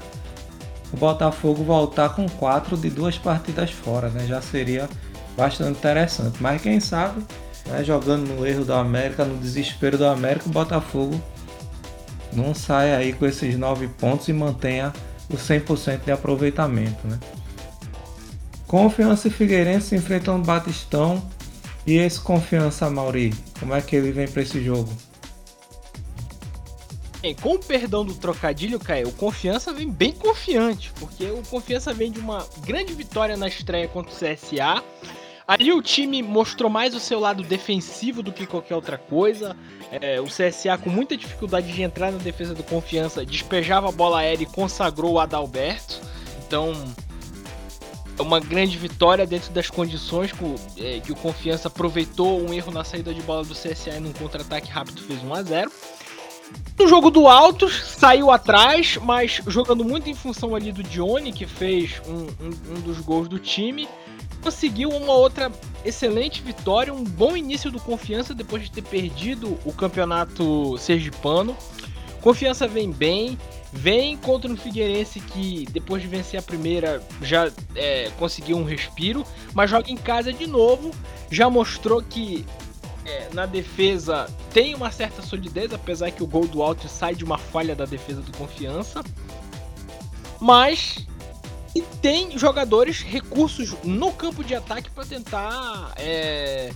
o 0.91 0.97
Botafogo 0.97 1.63
voltar 1.63 2.09
com 2.09 2.27
quatro 2.27 2.75
de 2.75 2.89
duas 2.89 3.17
partidas 3.17 3.71
fora, 3.71 4.09
né? 4.09 4.25
Já 4.27 4.41
seria 4.41 4.89
bastante 5.37 5.77
interessante. 5.77 6.37
Mas 6.41 6.61
quem 6.61 6.79
sabe, 6.79 7.23
né, 7.67 7.83
jogando 7.83 8.27
no 8.27 8.45
erro 8.45 8.65
do 8.65 8.73
América, 8.73 9.23
no 9.23 9.37
desespero 9.37 9.97
do 9.97 10.05
América, 10.05 10.49
o 10.49 10.51
Botafogo 10.51 11.21
não 12.33 12.53
sai 12.53 12.93
aí 12.93 13.13
com 13.13 13.25
esses 13.25 13.57
9 13.57 13.87
pontos 13.87 14.27
e 14.27 14.33
mantenha 14.33 14.91
o 15.29 15.35
100% 15.35 16.05
de 16.05 16.11
aproveitamento. 16.11 17.07
Né? 17.07 17.19
Confiança 18.65 19.27
e 19.27 19.31
Figueirense 19.31 19.95
enfrentam 19.95 20.37
o 20.37 20.43
Batistão. 20.43 21.23
E 21.85 21.95
esse 21.95 22.19
Confiança, 22.19 22.89
Mauri, 22.89 23.33
como 23.59 23.73
é 23.73 23.81
que 23.81 23.95
ele 23.95 24.11
vem 24.11 24.27
para 24.27 24.41
esse 24.41 24.61
jogo? 24.63 24.91
Com 27.41 27.55
o 27.55 27.59
perdão 27.59 28.05
do 28.05 28.13
trocadilho, 28.13 28.79
Caio, 28.79 29.09
o 29.09 29.11
Confiança 29.11 29.73
vem 29.73 29.89
bem 29.89 30.13
confiante, 30.13 30.93
porque 30.99 31.25
o 31.25 31.41
Confiança 31.49 31.93
vem 31.93 32.11
de 32.11 32.19
uma 32.19 32.45
grande 32.65 32.93
vitória 32.93 33.35
na 33.35 33.47
estreia 33.47 33.87
contra 33.87 34.11
o 34.11 34.15
CSA. 34.15 34.83
Ali 35.47 35.71
o 35.71 35.81
time 35.81 36.21
mostrou 36.21 36.69
mais 36.69 36.93
o 36.93 36.99
seu 36.99 37.21
lado 37.21 37.41
defensivo 37.41 38.21
do 38.21 38.33
que 38.33 38.45
qualquer 38.45 38.75
outra 38.75 38.97
coisa. 38.97 39.55
É, 39.89 40.19
o 40.19 40.25
CSA 40.25 40.77
com 40.77 40.89
muita 40.89 41.15
dificuldade 41.15 41.71
de 41.71 41.81
entrar 41.81 42.11
na 42.11 42.17
defesa 42.17 42.53
do 42.53 42.63
Confiança, 42.63 43.25
despejava 43.25 43.87
a 43.87 43.91
bola 43.91 44.19
aérea 44.19 44.43
e 44.43 44.45
consagrou 44.45 45.13
o 45.13 45.19
Adalberto. 45.19 46.01
Então, 46.45 46.73
é 48.19 48.21
uma 48.21 48.41
grande 48.41 48.77
vitória 48.77 49.25
dentro 49.25 49.53
das 49.53 49.69
condições 49.69 50.33
que, 50.33 50.83
é, 50.83 50.99
que 50.99 51.13
o 51.13 51.15
Confiança 51.15 51.69
aproveitou 51.69 52.41
um 52.41 52.53
erro 52.53 52.71
na 52.71 52.83
saída 52.83 53.13
de 53.13 53.21
bola 53.21 53.45
do 53.45 53.53
CSA 53.53 53.91
e 53.95 53.99
num 54.01 54.11
contra-ataque 54.11 54.69
rápido 54.69 55.01
fez 55.01 55.23
1 55.23 55.33
a 55.33 55.43
0 55.43 55.71
no 56.77 56.87
jogo 56.87 57.09
do 57.09 57.27
Altos, 57.27 57.83
saiu 57.97 58.29
atrás, 58.29 58.97
mas 59.01 59.41
jogando 59.47 59.83
muito 59.83 60.09
em 60.09 60.13
função 60.13 60.55
ali 60.55 60.71
do 60.71 60.83
Dione, 60.83 61.33
que 61.33 61.45
fez 61.45 61.99
um, 62.07 62.27
um, 62.45 62.75
um, 62.75 62.81
dos 62.81 62.99
gols 62.99 63.27
do 63.27 63.39
time. 63.39 63.87
Conseguiu 64.47 64.91
uma 64.91 65.11
outra 65.11 65.51
excelente 65.83 66.41
vitória, 66.41 66.93
um 66.93 67.03
bom 67.03 67.35
início 67.35 67.69
do 67.69 67.81
Confiança 67.81 68.33
depois 68.33 68.63
de 68.63 68.71
ter 68.71 68.81
perdido 68.81 69.59
o 69.65 69.73
campeonato 69.73 70.77
sergipano. 70.77 71.53
Confiança 72.21 72.65
vem 72.65 72.89
bem, 72.89 73.37
vem 73.73 74.15
contra 74.15 74.49
um 74.49 74.55
Figueirense 74.55 75.19
que 75.19 75.67
depois 75.69 76.01
de 76.01 76.07
vencer 76.07 76.39
a 76.39 76.41
primeira 76.41 77.03
já 77.21 77.51
é, 77.75 78.09
conseguiu 78.17 78.55
um 78.55 78.63
respiro, 78.63 79.25
mas 79.53 79.69
joga 79.69 79.91
em 79.91 79.97
casa 79.97 80.31
de 80.31 80.47
novo. 80.47 80.91
Já 81.29 81.49
mostrou 81.49 82.01
que 82.01 82.45
é, 83.03 83.27
na 83.33 83.45
defesa 83.45 84.29
tem 84.53 84.73
uma 84.73 84.91
certa 84.91 85.21
solidez, 85.21 85.73
apesar 85.73 86.09
que 86.11 86.23
o 86.23 86.27
gol 86.27 86.47
do 86.47 86.63
Alto 86.63 86.87
sai 86.87 87.15
de 87.15 87.25
uma 87.25 87.37
falha 87.37 87.75
da 87.75 87.83
defesa 87.83 88.21
do 88.21 88.31
Confiança. 88.37 89.03
Mas 90.39 91.05
e 91.75 91.81
tem 91.81 92.37
jogadores, 92.37 93.01
recursos 93.01 93.75
no 93.83 94.11
campo 94.11 94.43
de 94.43 94.55
ataque 94.55 94.89
para 94.89 95.05
tentar 95.05 95.93
é, 95.97 96.71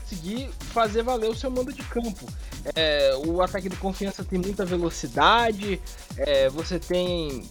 conseguir 0.00 0.48
fazer 0.72 1.02
valer 1.02 1.30
o 1.30 1.34
seu 1.34 1.50
mando 1.50 1.72
de 1.72 1.82
campo. 1.82 2.26
É, 2.74 3.12
o 3.26 3.42
ataque 3.42 3.68
do 3.68 3.76
Confiança 3.76 4.24
tem 4.24 4.38
muita 4.38 4.64
velocidade, 4.64 5.80
é, 6.16 6.48
você 6.48 6.78
tem 6.78 7.48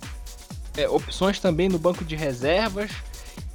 é, 0.75 0.87
opções 0.89 1.39
também 1.39 1.69
no 1.69 1.79
banco 1.79 2.03
de 2.03 2.15
reservas. 2.15 2.91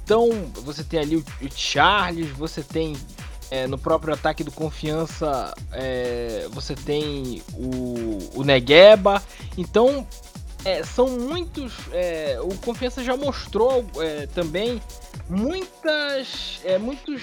Então 0.03 0.29
você 0.53 0.83
tem 0.83 0.99
ali 0.99 1.17
o, 1.17 1.25
o 1.41 1.49
Charles, 1.55 2.29
você 2.31 2.61
tem 2.61 2.95
é, 3.49 3.67
no 3.67 3.77
próprio 3.77 4.13
ataque 4.13 4.43
do 4.43 4.51
Confiança 4.51 5.53
é, 5.71 6.47
você 6.51 6.75
tem 6.75 7.41
o, 7.53 8.39
o 8.39 8.43
Negueba. 8.43 9.21
Então 9.57 10.07
é, 10.65 10.83
são 10.83 11.07
muitos. 11.07 11.73
É, 11.91 12.37
o 12.41 12.55
Confiança 12.57 13.03
já 13.03 13.15
mostrou 13.15 13.85
é, 13.97 14.27
também 14.27 14.81
muitas, 15.29 16.61
é, 16.63 16.77
muitos, 16.77 17.21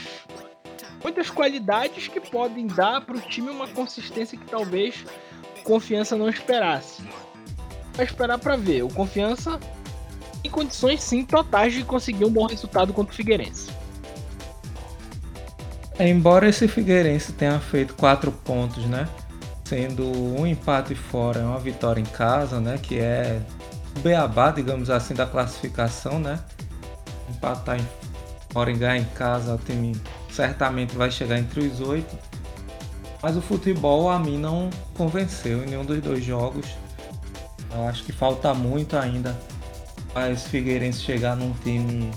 muitas 1.02 1.30
qualidades 1.30 2.08
que 2.08 2.20
podem 2.20 2.66
dar 2.66 3.00
para 3.00 3.16
o 3.16 3.20
time 3.20 3.50
uma 3.50 3.68
consistência 3.68 4.38
que 4.38 4.46
talvez 4.46 5.04
Confiança 5.64 6.16
não 6.16 6.28
esperasse. 6.28 7.02
Vai 7.94 8.06
esperar 8.06 8.38
para 8.38 8.56
ver. 8.56 8.82
O 8.82 8.88
Confiança 8.88 9.58
tem 10.42 10.50
condições 10.50 11.02
sim 11.02 11.24
totais 11.24 11.72
de 11.72 11.84
conseguir 11.84 12.24
um 12.24 12.30
bom 12.30 12.46
resultado 12.46 12.92
contra 12.92 13.12
o 13.12 13.16
Figueirense. 13.16 13.70
É, 15.98 16.08
embora 16.08 16.48
esse 16.48 16.66
Figueirense 16.66 17.32
tenha 17.32 17.60
feito 17.60 17.94
quatro 17.94 18.32
pontos, 18.32 18.86
né? 18.86 19.06
Sendo 19.70 20.04
um 20.04 20.44
empate 20.44 20.96
fora 20.96 21.38
e 21.38 21.44
uma 21.44 21.60
vitória 21.60 22.00
em 22.00 22.04
casa, 22.04 22.58
né? 22.58 22.76
Que 22.76 22.98
é 22.98 23.40
o 23.96 24.00
beabá, 24.00 24.50
digamos 24.50 24.90
assim, 24.90 25.14
da 25.14 25.24
classificação, 25.24 26.18
né? 26.18 26.40
Empatar 27.28 27.78
em, 27.78 27.88
fora 28.52 28.72
e 28.72 28.74
ganhar 28.74 28.96
em 28.96 29.04
casa, 29.04 29.54
o 29.54 29.58
time 29.58 29.94
certamente 30.28 30.96
vai 30.96 31.08
chegar 31.08 31.38
entre 31.38 31.60
os 31.60 31.80
oito. 31.80 32.18
Mas 33.22 33.36
o 33.36 33.40
futebol 33.40 34.10
a 34.10 34.18
mim 34.18 34.38
não 34.38 34.70
convenceu 34.94 35.62
em 35.62 35.66
nenhum 35.66 35.84
dos 35.84 36.00
dois 36.00 36.24
jogos. 36.24 36.66
Eu 37.72 37.86
acho 37.86 38.02
que 38.02 38.10
falta 38.10 38.52
muito 38.52 38.96
ainda 38.96 39.38
para 40.12 40.32
esse 40.32 40.48
Figueirense 40.48 41.00
chegar 41.00 41.36
num 41.36 41.52
time 41.62 42.10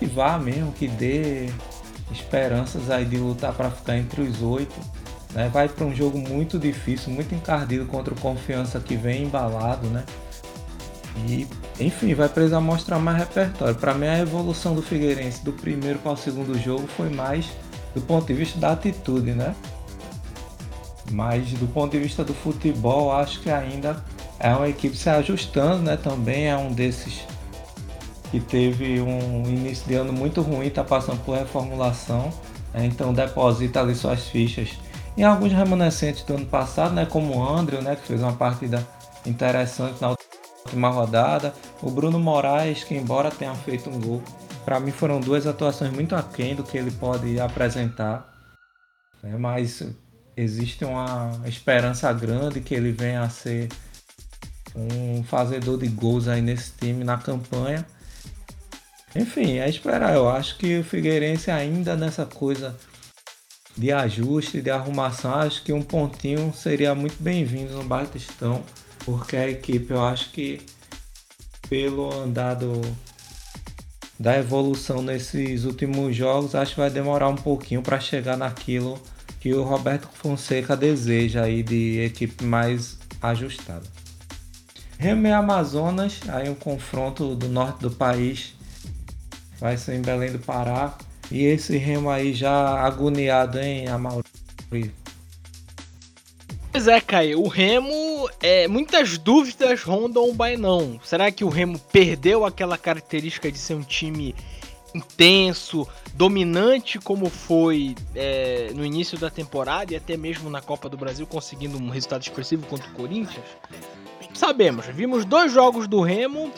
que 0.00 0.06
vá 0.06 0.40
mesmo, 0.40 0.72
que 0.72 0.88
dê 0.88 1.48
esperanças 2.10 2.90
aí 2.90 3.04
de 3.04 3.16
lutar 3.16 3.52
para 3.52 3.70
ficar 3.70 3.96
entre 3.96 4.22
os 4.22 4.42
oito. 4.42 4.74
Né? 5.34 5.50
Vai 5.52 5.68
para 5.68 5.84
um 5.84 5.94
jogo 5.94 6.16
muito 6.16 6.58
difícil, 6.58 7.12
muito 7.12 7.34
encardido 7.34 7.84
contra 7.86 8.14
o 8.14 8.16
Confiança 8.16 8.78
que 8.78 8.96
vem 8.96 9.24
embalado, 9.24 9.88
né? 9.88 10.04
E, 11.28 11.46
enfim, 11.78 12.14
vai 12.14 12.28
precisar 12.28 12.60
mostrar 12.60 12.98
mais 12.98 13.18
repertório. 13.18 13.74
Para 13.74 13.94
mim, 13.94 14.06
a 14.06 14.18
evolução 14.18 14.74
do 14.74 14.82
Figueirense 14.82 15.44
do 15.44 15.52
primeiro 15.52 15.98
para 15.98 16.12
o 16.12 16.16
segundo 16.16 16.58
jogo 16.58 16.86
foi 16.86 17.08
mais 17.08 17.46
do 17.94 18.00
ponto 18.00 18.26
de 18.26 18.34
vista 18.34 18.58
da 18.58 18.72
atitude, 18.72 19.32
né? 19.32 19.54
Mas 21.10 21.52
do 21.52 21.66
ponto 21.66 21.92
de 21.92 21.98
vista 21.98 22.24
do 22.24 22.34
futebol, 22.34 23.12
acho 23.12 23.40
que 23.40 23.50
ainda 23.50 24.02
é 24.38 24.52
uma 24.54 24.68
equipe 24.68 24.96
se 24.96 25.08
ajustando, 25.08 25.82
né? 25.82 25.96
Também 25.96 26.48
é 26.48 26.56
um 26.56 26.72
desses 26.72 27.22
que 28.30 28.40
teve 28.40 29.00
um 29.00 29.44
início 29.46 29.86
de 29.86 29.94
ano 29.94 30.12
muito 30.12 30.40
ruim, 30.40 30.66
está 30.66 30.82
passando 30.82 31.22
por 31.24 31.36
reformulação, 31.38 32.32
né? 32.72 32.84
então 32.84 33.14
deposita 33.14 33.80
ali 33.80 33.94
suas 33.94 34.26
fichas 34.26 34.70
em 35.16 35.22
alguns 35.22 35.52
remanescentes 35.52 36.22
do 36.24 36.34
ano 36.34 36.46
passado, 36.46 36.94
né? 36.94 37.06
como 37.06 37.36
o 37.36 37.48
André, 37.48 37.80
né? 37.80 37.96
que 37.96 38.06
fez 38.06 38.22
uma 38.22 38.32
partida 38.32 38.86
interessante 39.24 40.00
na 40.00 40.14
última 40.64 40.88
rodada, 40.88 41.54
o 41.82 41.90
Bruno 41.90 42.18
Moraes, 42.18 42.84
que 42.84 42.94
embora 42.94 43.30
tenha 43.30 43.54
feito 43.54 43.88
um 43.88 44.00
gol, 44.00 44.22
para 44.64 44.80
mim 44.80 44.90
foram 44.90 45.20
duas 45.20 45.46
atuações 45.46 45.92
muito 45.92 46.14
aquém 46.16 46.54
do 46.54 46.62
que 46.62 46.76
ele 46.76 46.90
pode 46.90 47.38
apresentar, 47.38 48.28
né? 49.22 49.36
mas 49.38 49.82
existe 50.36 50.84
uma 50.84 51.32
esperança 51.46 52.12
grande 52.12 52.60
que 52.60 52.74
ele 52.74 52.92
venha 52.92 53.22
a 53.22 53.28
ser 53.28 53.68
um 54.74 55.22
fazedor 55.22 55.78
de 55.78 55.86
gols 55.86 56.26
aí 56.26 56.42
nesse 56.42 56.72
time 56.72 57.04
na 57.04 57.16
campanha 57.16 57.86
enfim, 59.14 59.58
é 59.58 59.68
esperar. 59.68 60.14
Eu 60.14 60.28
acho 60.28 60.58
que 60.58 60.80
o 60.80 60.84
Figueirense 60.84 61.50
ainda 61.50 61.96
nessa 61.96 62.26
coisa 62.26 62.76
de 63.76 63.92
ajuste, 63.92 64.60
de 64.60 64.70
arrumação, 64.70 65.34
acho 65.34 65.62
que 65.62 65.72
um 65.72 65.82
pontinho 65.82 66.52
seria 66.54 66.94
muito 66.94 67.20
bem-vindo 67.20 67.72
no 67.72 67.84
Batistão, 67.84 68.62
porque 69.04 69.36
a 69.36 69.48
equipe, 69.48 69.92
eu 69.92 70.04
acho 70.04 70.30
que 70.30 70.60
pelo 71.68 72.12
andado 72.12 72.80
da 74.18 74.38
evolução 74.38 75.02
nesses 75.02 75.64
últimos 75.64 76.14
jogos, 76.14 76.54
acho 76.54 76.74
que 76.74 76.80
vai 76.80 76.90
demorar 76.90 77.28
um 77.28 77.36
pouquinho 77.36 77.82
para 77.82 77.98
chegar 77.98 78.36
naquilo 78.36 79.00
que 79.40 79.52
o 79.52 79.62
Roberto 79.62 80.08
Fonseca 80.14 80.76
deseja 80.76 81.42
aí 81.42 81.62
de 81.62 82.00
equipe 82.00 82.44
mais 82.44 82.98
ajustada. 83.20 83.82
Remy 84.98 85.32
Amazonas, 85.32 86.20
aí 86.28 86.48
um 86.48 86.54
confronto 86.54 87.34
do 87.34 87.48
norte 87.48 87.80
do 87.80 87.90
país 87.90 88.54
vai 89.58 89.76
ser 89.76 89.96
em 89.96 90.02
Belém 90.02 90.32
do 90.32 90.38
Pará. 90.38 90.96
E 91.30 91.44
esse 91.44 91.76
remo 91.76 92.10
aí 92.10 92.32
já 92.32 92.80
agoniado, 92.80 93.58
hein, 93.58 93.88
Amauri? 93.88 94.24
Pois 96.70 96.88
é, 96.88 97.00
Caio, 97.00 97.40
o 97.40 97.46
Remo, 97.46 98.28
é, 98.42 98.66
muitas 98.66 99.16
dúvidas 99.16 99.82
rondam 99.82 100.28
o 100.28 100.34
Bainão. 100.34 101.00
Será 101.04 101.30
que 101.30 101.44
o 101.44 101.48
Remo 101.48 101.78
perdeu 101.78 102.44
aquela 102.44 102.76
característica 102.76 103.50
de 103.50 103.58
ser 103.58 103.74
um 103.74 103.82
time 103.82 104.34
intenso, 104.92 105.86
dominante 106.14 106.98
como 106.98 107.30
foi 107.30 107.94
é, 108.14 108.72
no 108.74 108.84
início 108.84 109.18
da 109.18 109.30
temporada 109.30 109.92
e 109.92 109.96
até 109.96 110.16
mesmo 110.16 110.50
na 110.50 110.60
Copa 110.60 110.88
do 110.88 110.96
Brasil, 110.96 111.26
conseguindo 111.26 111.78
um 111.78 111.90
resultado 111.90 112.22
expressivo 112.22 112.66
contra 112.66 112.88
o 112.88 112.92
Corinthians? 112.92 113.46
Sabemos, 114.34 114.86
vimos 114.86 115.24
dois 115.24 115.52
jogos 115.52 115.86
do 115.86 116.00
Remo, 116.00 116.52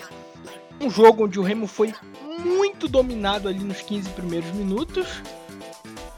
um 0.80 0.88
jogo 0.88 1.25
onde 1.25 1.38
o 1.38 1.42
Remo 1.42 1.66
foi 1.66 1.92
muito 2.38 2.88
dominado 2.88 3.48
ali 3.48 3.60
nos 3.60 3.80
15 3.80 4.10
primeiros 4.10 4.50
minutos. 4.52 5.06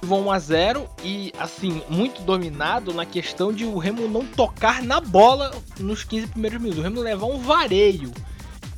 Vão 0.01 0.27
1 0.27 0.31
a 0.31 0.39
0 0.39 0.91
e 1.03 1.33
assim, 1.39 1.83
muito 1.89 2.23
dominado 2.23 2.95
na 2.95 3.05
questão 3.05 3.53
de 3.53 3.65
o 3.65 3.79
Remo 3.79 4.09
não 4.09 4.25
tocar 4.25 4.83
na 4.83 5.01
bola 5.01 5.51
nos 5.79 6.05
15 6.05 6.29
primeiros 6.29 6.61
minutos. 6.61 6.81
O 6.81 6.83
Remo 6.83 7.01
levar 7.01 7.27
um 7.27 7.39
vareio. 7.39 8.13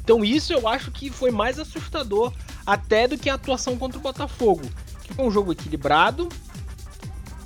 Então 0.03 0.25
isso 0.25 0.53
eu 0.53 0.67
acho 0.67 0.91
que 0.91 1.11
foi 1.11 1.31
mais 1.31 1.59
assustador 1.59 2.33
até 2.67 3.07
do 3.07 3.19
que 3.19 3.29
a 3.29 3.35
atuação 3.35 3.77
contra 3.77 3.99
o 3.99 4.03
Botafogo, 4.03 4.63
que 5.03 5.13
foi 5.13 5.25
um 5.25 5.31
jogo 5.31 5.53
equilibrado. 5.53 6.29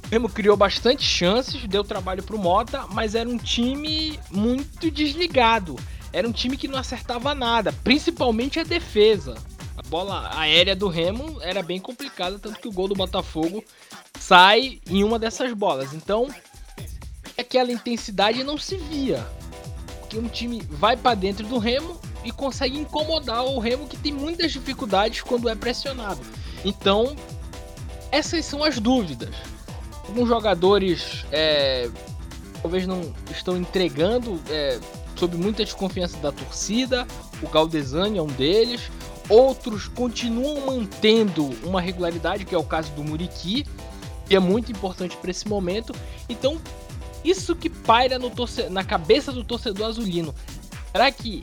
O 0.04 0.08
Remo 0.10 0.28
criou 0.28 0.56
bastante 0.56 1.02
chances, 1.02 1.66
deu 1.66 1.82
trabalho 1.82 2.22
pro 2.22 2.38
Mota, 2.38 2.86
mas 2.92 3.14
era 3.14 3.28
um 3.28 3.38
time 3.38 4.18
muito 4.30 4.90
desligado. 4.90 5.76
Era 6.12 6.28
um 6.28 6.32
time 6.32 6.56
que 6.56 6.68
não 6.68 6.78
acertava 6.78 7.34
nada, 7.34 7.72
principalmente 7.82 8.60
a 8.60 8.64
defesa. 8.64 9.34
A 9.76 9.82
bola 9.82 10.30
aérea 10.38 10.76
do 10.76 10.88
Remo 10.88 11.38
era 11.42 11.62
bem 11.62 11.80
complicada, 11.80 12.38
tanto 12.38 12.60
que 12.60 12.68
o 12.68 12.72
gol 12.72 12.88
do 12.88 12.94
Botafogo 12.94 13.64
sai 14.18 14.80
em 14.88 15.02
uma 15.02 15.18
dessas 15.18 15.52
bolas. 15.52 15.92
Então, 15.92 16.28
aquela 17.36 17.72
intensidade 17.72 18.44
não 18.44 18.56
se 18.56 18.76
via. 18.76 19.26
Porque 20.00 20.18
um 20.18 20.28
time 20.28 20.62
vai 20.70 20.96
para 20.96 21.14
dentro 21.14 21.46
do 21.46 21.58
Remo 21.58 22.00
e 22.24 22.30
consegue 22.30 22.78
incomodar 22.78 23.44
o 23.44 23.58
Remo 23.58 23.86
que 23.86 23.96
tem 23.96 24.12
muitas 24.12 24.52
dificuldades 24.52 25.22
quando 25.22 25.48
é 25.48 25.54
pressionado. 25.54 26.20
Então, 26.64 27.16
essas 28.12 28.44
são 28.44 28.62
as 28.62 28.78
dúvidas. 28.78 29.34
Alguns 30.06 30.28
jogadores 30.28 31.24
é, 31.32 31.90
talvez 32.62 32.86
não 32.86 33.12
estão 33.30 33.56
entregando 33.56 34.40
é, 34.48 34.78
sob 35.16 35.36
muita 35.36 35.64
desconfiança 35.64 36.16
da 36.18 36.30
torcida. 36.30 37.06
O 37.42 37.48
Galdesani 37.48 38.18
é 38.18 38.22
um 38.22 38.26
deles. 38.26 38.90
Outros 39.28 39.88
continuam 39.88 40.66
mantendo 40.66 41.50
uma 41.62 41.80
regularidade, 41.80 42.44
que 42.44 42.54
é 42.54 42.58
o 42.58 42.64
caso 42.64 42.92
do 42.92 43.02
Muriqui, 43.02 43.66
que 44.26 44.36
é 44.36 44.38
muito 44.38 44.70
importante 44.70 45.16
para 45.16 45.30
esse 45.30 45.48
momento. 45.48 45.94
Então, 46.28 46.60
isso 47.24 47.56
que 47.56 47.70
paira 47.70 48.18
torce... 48.30 48.68
na 48.68 48.84
cabeça 48.84 49.32
do 49.32 49.42
torcedor 49.42 49.86
azulino. 49.86 50.34
Será 50.92 51.10
que 51.10 51.42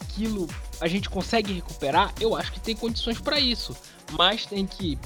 aquilo 0.00 0.48
a 0.80 0.86
gente 0.86 1.10
consegue 1.10 1.52
recuperar? 1.52 2.14
Eu 2.20 2.36
acho 2.36 2.52
que 2.52 2.60
tem 2.60 2.76
condições 2.76 3.20
para 3.20 3.40
isso, 3.40 3.76
mas 4.12 4.46
tem 4.46 4.66
que 4.66 4.98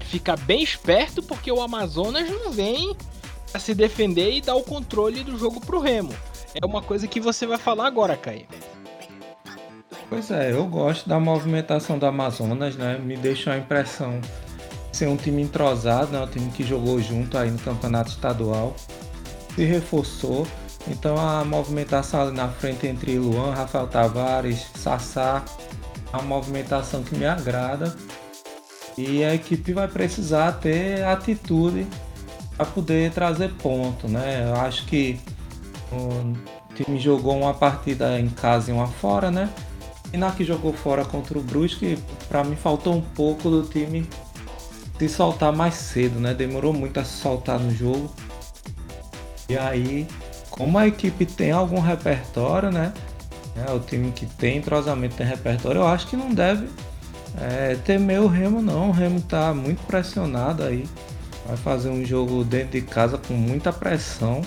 ficar 0.00 0.36
bem 0.36 0.62
esperto 0.62 1.22
porque 1.22 1.50
o 1.50 1.60
Amazonas 1.60 2.30
não 2.30 2.52
vem 2.52 2.94
a 3.52 3.58
se 3.58 3.74
defender 3.74 4.32
e 4.32 4.40
dar 4.40 4.54
o 4.54 4.62
controle 4.62 5.24
do 5.24 5.38
jogo 5.38 5.60
pro 5.60 5.80
Remo. 5.80 6.14
É 6.54 6.64
uma 6.64 6.82
coisa 6.82 7.08
que 7.08 7.18
você 7.18 7.46
vai 7.46 7.58
falar 7.58 7.86
agora, 7.86 8.16
Caio. 8.16 8.46
Pois 10.14 10.30
é, 10.30 10.52
eu 10.52 10.64
gosto 10.64 11.08
da 11.08 11.18
movimentação 11.18 11.98
do 11.98 12.06
Amazonas, 12.06 12.76
né? 12.76 12.96
Me 12.98 13.16
deixa 13.16 13.52
a 13.52 13.58
impressão 13.58 14.20
de 14.20 14.96
ser 14.96 15.08
um 15.08 15.16
time 15.16 15.42
entrosado, 15.42 16.12
né? 16.12 16.20
Um 16.20 16.28
time 16.28 16.52
que 16.52 16.62
jogou 16.62 17.02
junto 17.02 17.36
aí 17.36 17.50
no 17.50 17.58
campeonato 17.58 18.10
estadual 18.10 18.76
se 19.56 19.64
reforçou. 19.64 20.46
Então 20.86 21.16
a 21.18 21.44
movimentação 21.44 22.20
ali 22.22 22.30
na 22.30 22.48
frente 22.48 22.86
entre 22.86 23.18
Luan, 23.18 23.54
Rafael 23.54 23.88
Tavares, 23.88 24.64
Sassá, 24.76 25.44
é 26.12 26.16
uma 26.16 26.22
movimentação 26.22 27.02
que 27.02 27.16
me 27.16 27.26
agrada. 27.26 27.92
E 28.96 29.24
a 29.24 29.34
equipe 29.34 29.72
vai 29.72 29.88
precisar 29.88 30.52
ter 30.52 31.04
atitude 31.04 31.88
para 32.56 32.66
poder 32.66 33.10
trazer 33.10 33.52
ponto, 33.54 34.06
né? 34.06 34.44
Eu 34.48 34.54
acho 34.60 34.86
que 34.86 35.18
o 35.90 36.34
time 36.72 37.00
jogou 37.00 37.36
uma 37.36 37.52
partida 37.52 38.16
em 38.20 38.28
casa 38.28 38.70
e 38.70 38.72
uma 38.72 38.86
fora, 38.86 39.28
né? 39.28 39.50
Na 40.16 40.30
que 40.30 40.44
jogou 40.44 40.72
fora 40.72 41.04
contra 41.04 41.38
o 41.38 41.42
Brusque, 41.42 41.98
para 42.28 42.44
mim 42.44 42.56
faltou 42.56 42.94
um 42.94 43.00
pouco 43.00 43.50
do 43.50 43.62
time 43.62 44.06
se 44.98 45.08
soltar 45.08 45.52
mais 45.52 45.74
cedo, 45.74 46.20
né? 46.20 46.32
Demorou 46.32 46.72
muito 46.72 47.00
a 47.00 47.04
se 47.04 47.12
soltar 47.12 47.58
no 47.58 47.74
jogo. 47.74 48.10
E 49.48 49.56
aí, 49.58 50.06
como 50.50 50.78
a 50.78 50.86
equipe 50.86 51.26
tem 51.26 51.50
algum 51.50 51.80
repertório, 51.80 52.70
né? 52.70 52.92
É, 53.56 53.72
o 53.72 53.80
time 53.80 54.10
que 54.12 54.26
tem 54.26 54.58
entrosamento 54.58 55.16
tem 55.16 55.26
repertório, 55.26 55.80
eu 55.80 55.86
acho 55.86 56.06
que 56.06 56.16
não 56.16 56.32
deve 56.32 56.68
é, 57.40 57.76
temer 57.84 58.20
o 58.20 58.26
Remo 58.26 58.62
não. 58.62 58.90
O 58.90 58.92
Remo 58.92 59.20
tá 59.20 59.52
muito 59.52 59.84
pressionado 59.86 60.62
aí. 60.62 60.86
Vai 61.46 61.56
fazer 61.56 61.90
um 61.90 62.04
jogo 62.04 62.42
dentro 62.44 62.72
de 62.72 62.82
casa 62.82 63.18
com 63.18 63.34
muita 63.34 63.72
pressão. 63.72 64.42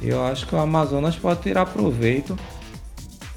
E 0.00 0.08
eu 0.08 0.24
acho 0.24 0.46
que 0.46 0.54
o 0.54 0.58
Amazonas 0.58 1.16
pode 1.16 1.42
tirar 1.42 1.66
proveito. 1.66 2.38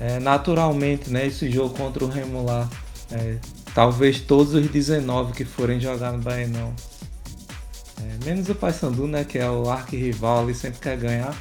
É, 0.03 0.19
naturalmente, 0.19 1.09
né? 1.09 1.27
Esse 1.27 1.49
jogo 1.49 1.73
contra 1.75 2.03
o 2.03 2.09
Remo 2.09 2.43
lá. 2.43 2.69
É, 3.09 3.37
talvez 3.73 4.19
todos 4.19 4.53
os 4.53 4.67
19 4.67 5.33
que 5.33 5.45
forem 5.45 5.79
jogar 5.79 6.11
no 6.11 6.17
Baenão 6.19 6.73
é, 8.03 8.25
menos 8.25 8.49
o 8.49 8.55
Paysandu, 8.55 9.07
né, 9.07 9.23
que 9.23 9.37
é 9.37 9.49
o 9.49 9.69
arquirrival 9.69 10.43
ali, 10.43 10.53
sempre 10.53 10.79
quer 10.79 10.97
ganhar. 10.97 11.35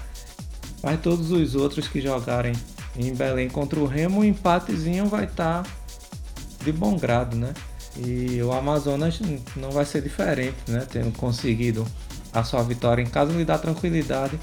Mas 0.83 1.01
todos 1.01 1.31
os 1.31 1.55
outros 1.55 1.89
que 1.89 2.01
jogarem 2.01 2.53
em 2.97 3.13
Belém 3.15 3.49
contra 3.49 3.79
o 3.81 3.87
Remo, 3.87 4.21
o 4.21 4.25
empatezinho 4.25 5.07
vai 5.07 5.25
estar 5.25 5.63
tá 5.63 5.71
de 6.65 6.73
bom 6.73 6.97
grado, 6.97 7.37
né? 7.37 7.53
E 7.97 8.41
o 8.43 8.53
Amazonas 8.53 9.21
não 9.57 9.71
vai 9.71 9.85
ser 9.85 10.03
diferente, 10.03 10.57
né? 10.69 10.87
Tendo 10.91 11.13
conseguido 11.17 11.87
a 12.33 12.43
sua 12.43 12.63
vitória 12.63 13.03
em 13.03 13.07
casa, 13.07 13.33
lhe 13.33 13.45
dá 13.45 13.59
tranquilidade 13.59 14.39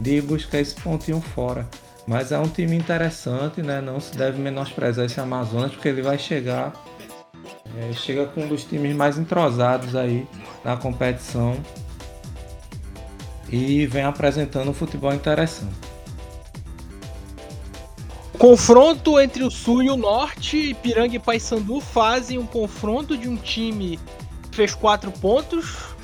de 0.00 0.20
buscar 0.20 0.58
esse 0.58 0.74
pontinho 0.74 1.20
fora. 1.20 1.68
Mas 2.12 2.30
é 2.30 2.38
um 2.38 2.46
time 2.46 2.76
interessante, 2.76 3.62
né? 3.62 3.80
Não 3.80 3.98
se 3.98 4.14
deve 4.14 4.38
menosprezar 4.38 5.06
esse 5.06 5.18
Amazonas, 5.18 5.72
porque 5.72 5.88
ele 5.88 6.02
vai 6.02 6.18
chegar 6.18 6.74
é, 7.78 7.90
chega 7.94 8.26
com 8.26 8.42
um 8.42 8.48
dos 8.48 8.64
times 8.64 8.94
mais 8.94 9.16
entrosados 9.16 9.96
aí 9.96 10.26
na 10.62 10.76
competição 10.76 11.56
e 13.50 13.86
vem 13.86 14.02
apresentando 14.02 14.70
um 14.70 14.74
futebol 14.74 15.12
interessante. 15.14 15.72
Confronto 18.38 19.18
entre 19.18 19.42
o 19.42 19.50
Sul 19.50 19.82
e 19.82 19.88
o 19.88 19.96
Norte, 19.96 20.58
Ipiranga 20.58 21.16
e 21.16 21.18
Paysandu 21.18 21.80
fazem 21.80 22.38
um 22.38 22.46
confronto 22.46 23.16
de 23.16 23.26
um 23.26 23.36
time 23.36 23.98
que 24.50 24.56
fez 24.56 24.74
quatro 24.74 25.10
pontos 25.10 25.94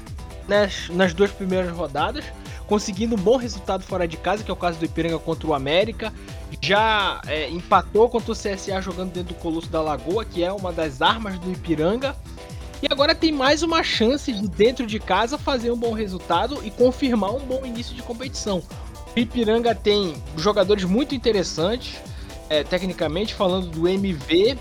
nas, 0.48 0.88
nas 0.88 1.12
duas 1.12 1.30
primeiras 1.30 1.70
rodadas, 1.70 2.24
conseguindo 2.68 3.16
um 3.16 3.18
bom 3.18 3.36
resultado 3.36 3.82
fora 3.82 4.06
de 4.06 4.16
casa, 4.16 4.44
que 4.44 4.50
é 4.50 4.52
o 4.52 4.56
caso 4.56 4.78
do 4.78 4.84
Ipiranga 4.84 5.18
contra 5.18 5.48
o 5.48 5.54
América, 5.54 6.12
já 6.60 7.20
é, 7.26 7.48
empatou 7.48 8.08
contra 8.08 8.30
o 8.30 8.34
CSA 8.34 8.80
jogando 8.82 9.12
dentro 9.12 9.34
do 9.34 9.40
Colosso 9.40 9.68
da 9.68 9.80
Lagoa, 9.80 10.24
que 10.24 10.44
é 10.44 10.52
uma 10.52 10.70
das 10.72 11.00
armas 11.00 11.38
do 11.38 11.50
Ipiranga. 11.50 12.14
E 12.82 12.86
agora 12.90 13.14
tem 13.14 13.32
mais 13.32 13.62
uma 13.62 13.82
chance 13.82 14.32
de 14.32 14.46
dentro 14.46 14.86
de 14.86 15.00
casa 15.00 15.38
fazer 15.38 15.72
um 15.72 15.76
bom 15.76 15.92
resultado 15.92 16.60
e 16.62 16.70
confirmar 16.70 17.34
um 17.34 17.40
bom 17.40 17.64
início 17.64 17.94
de 17.94 18.02
competição. 18.02 18.62
O 19.16 19.18
Ipiranga 19.18 19.74
tem 19.74 20.22
jogadores 20.36 20.84
muito 20.84 21.14
interessantes, 21.14 21.96
é, 22.50 22.62
tecnicamente 22.62 23.34
falando 23.34 23.68
do 23.68 23.88
MV, 23.88 24.56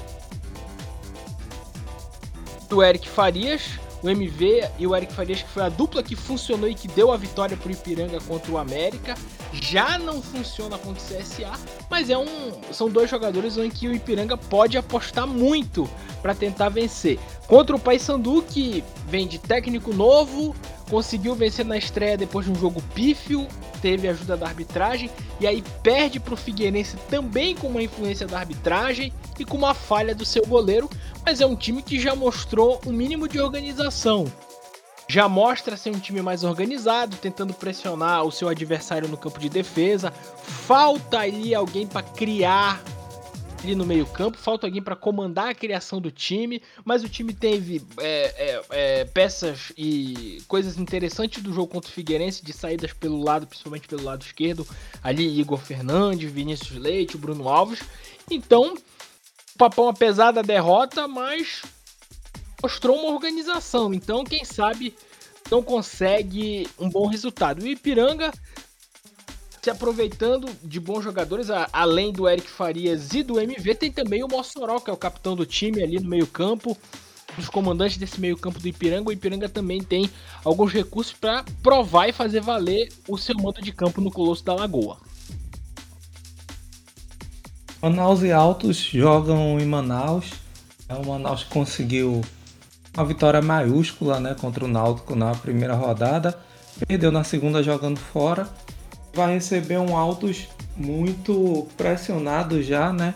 do 2.70 2.82
Eric 2.82 3.08
Farias, 3.08 3.80
o 4.08 4.12
MV 4.12 4.70
e 4.80 4.88
o 4.88 4.96
Eric 4.96 5.14
Farias, 5.14 5.42
que 5.42 5.50
foi 5.50 5.64
a 5.64 5.70
dupla 5.70 6.02
que 6.02 6.16
funcionou 6.16 6.70
e 6.70 6.76
que 6.76 6.88
deu 6.88 7.12
a 7.12 7.18
vitória 7.18 7.58
para 7.58 7.70
o 7.70 7.72
Ipiranga 7.72 8.20
contra 8.22 8.52
o 8.52 8.58
América. 8.58 9.16
Já 9.54 9.98
não 9.98 10.22
funciona 10.22 10.78
contra 10.78 11.02
o 11.02 11.06
CSA, 11.06 11.52
mas 11.90 12.10
é 12.10 12.18
um, 12.18 12.52
são 12.72 12.90
dois 12.90 13.10
jogadores 13.10 13.58
em 13.58 13.70
que 13.70 13.88
o 13.88 13.94
Ipiranga 13.94 14.38
pode 14.38 14.78
apostar 14.78 15.26
muito 15.26 15.90
para 16.22 16.36
tentar 16.36 16.70
vencer. 16.70 17.20
Contra 17.48 17.76
o 17.76 17.80
Paysandu, 17.80 18.42
que 18.42 18.84
vem 19.08 19.28
de 19.28 19.40
técnico 19.40 19.94
novo, 19.94 20.56
conseguiu 20.90 21.36
vencer 21.36 21.66
na 21.66 21.78
estreia 21.78 22.18
depois 22.18 22.46
de 22.46 22.52
um 22.52 22.56
jogo 22.56 22.82
pífio, 22.94 23.48
teve 23.82 24.08
ajuda 24.08 24.36
da 24.36 24.48
arbitragem 24.48 25.10
e 25.40 25.48
aí 25.48 25.64
perde 25.84 26.20
para 26.20 26.34
o 26.34 26.38
Figueirense 26.38 26.98
também 27.10 27.56
com 27.56 27.68
uma 27.68 27.82
influência 27.82 28.28
da 28.28 28.40
arbitragem 28.40 29.14
e 29.38 29.46
com 29.46 29.58
uma 29.58 29.74
falha 29.74 30.16
do 30.16 30.26
seu 30.26 30.46
goleiro, 30.46 30.90
mas 31.26 31.42
é 31.42 31.46
um 31.46 31.56
time 31.56 31.82
que 31.82 32.00
já 32.00 32.16
mostrou 32.16 32.82
um 32.86 32.92
mínimo 32.92 33.28
de 33.28 33.40
organização. 33.40 34.26
Já 35.10 35.30
mostra 35.30 35.78
ser 35.78 35.92
um 35.92 36.00
time 36.00 36.22
mais 36.22 36.44
organizado, 36.44 37.16
tentando 37.18 37.54
pressionar 37.54 38.26
o 38.26 38.32
seu 38.32 38.50
adversário 38.50 39.08
no 39.08 39.18
campo 39.18 39.40
de 39.40 39.48
defesa. 39.48 40.12
Falta 40.12 41.20
ali 41.20 41.56
alguém 41.56 41.88
para 41.88 42.04
criar 42.04 42.82
ali 43.64 43.74
no 43.74 43.86
meio-campo, 43.86 44.38
falta 44.38 44.68
alguém 44.68 44.82
para 44.82 44.96
comandar 44.96 45.50
a 45.50 45.56
criação 45.56 46.00
do 46.00 46.12
time, 46.12 46.62
mas 46.86 47.04
o 47.04 47.10
time 47.10 47.34
teve 47.34 47.82
é, 47.98 48.34
é, 48.38 48.62
é, 48.70 49.06
peças 49.06 49.72
e 49.78 50.42
coisas 50.48 50.78
interessantes 50.78 51.42
do 51.42 51.54
jogo 51.54 51.68
contra 51.68 51.90
o 51.90 51.94
Figueirense, 51.94 52.44
de 52.44 52.54
saídas 52.54 52.94
pelo 52.94 53.24
lado, 53.24 53.48
principalmente 53.48 53.88
pelo 53.88 54.04
lado 54.04 54.24
esquerdo, 54.24 54.68
ali 55.04 55.40
Igor 55.40 55.60
Fernandes, 55.60 56.32
Vinícius 56.32 56.78
Leite, 56.78 57.18
Bruno 57.18 57.50
Alves. 57.50 57.82
Então, 58.30 58.74
o 58.74 59.58
Papão, 59.58 59.90
apesar 59.90 60.32
da 60.32 60.42
derrota, 60.42 61.08
mas 61.08 61.64
mostrou 62.62 62.98
uma 62.98 63.14
organização, 63.14 63.94
então 63.94 64.24
quem 64.24 64.44
sabe 64.44 64.96
não 65.50 65.62
consegue 65.62 66.68
um 66.80 66.90
bom 66.90 67.08
resultado. 67.08 67.64
O 67.64 67.68
Ipiranga 67.68 68.32
se 69.68 69.72
aproveitando 69.72 70.50
de 70.64 70.80
bons 70.80 71.04
jogadores, 71.04 71.50
além 71.74 72.14
do 72.14 72.26
Eric 72.26 72.50
Farias 72.50 73.12
e 73.14 73.22
do 73.22 73.38
MV, 73.38 73.76
tem 73.76 73.92
também 73.92 74.24
o 74.24 74.28
Mossoró, 74.28 74.80
que 74.80 74.90
é 74.90 74.94
o 74.94 74.98
capitão 74.98 75.36
do 75.36 75.46
time 75.46 75.84
ali 75.84 76.00
no 76.00 76.08
meio-campo, 76.08 76.78
dos 77.36 77.50
comandantes 77.50 77.98
desse 77.98 78.18
meio-campo 78.18 78.60
do 78.60 78.68
Ipiranga. 78.70 79.10
O 79.10 79.12
Ipiranga 79.12 79.50
também 79.50 79.84
tem 79.84 80.10
alguns 80.46 80.72
recursos 80.72 81.12
para 81.12 81.44
provar 81.62 82.08
e 82.08 82.14
fazer 82.14 82.40
valer 82.40 82.94
o 83.10 83.18
seu 83.18 83.36
mando 83.36 83.62
de 83.62 83.74
campo 83.74 84.00
no 84.00 84.10
Colosso 84.10 84.42
da 84.46 84.54
Lagoa. 84.54 85.00
Manaus 87.82 88.24
e 88.24 88.32
Altos 88.32 88.78
jogam 88.78 89.60
em 89.60 89.66
Manaus. 89.66 90.32
É, 90.88 90.96
o 90.96 91.06
Manaus 91.06 91.44
conseguiu 91.44 92.22
uma 92.98 93.06
vitória 93.06 93.40
maiúscula 93.42 94.20
né, 94.20 94.36
contra 94.42 94.66
o 94.66 94.68
Náutico 94.68 95.16
na 95.16 95.32
primeira 95.36 95.76
rodada. 95.76 96.36
Perdeu 96.88 97.12
na 97.12 97.24
segunda 97.24 97.62
jogando 97.62 98.00
fora. 98.00 98.50
Vai 99.14 99.36
receber 99.36 99.78
um 99.78 99.96
Altos 99.96 100.48
muito 100.76 101.68
pressionado 101.78 102.62
já, 102.64 102.92
né? 102.92 103.14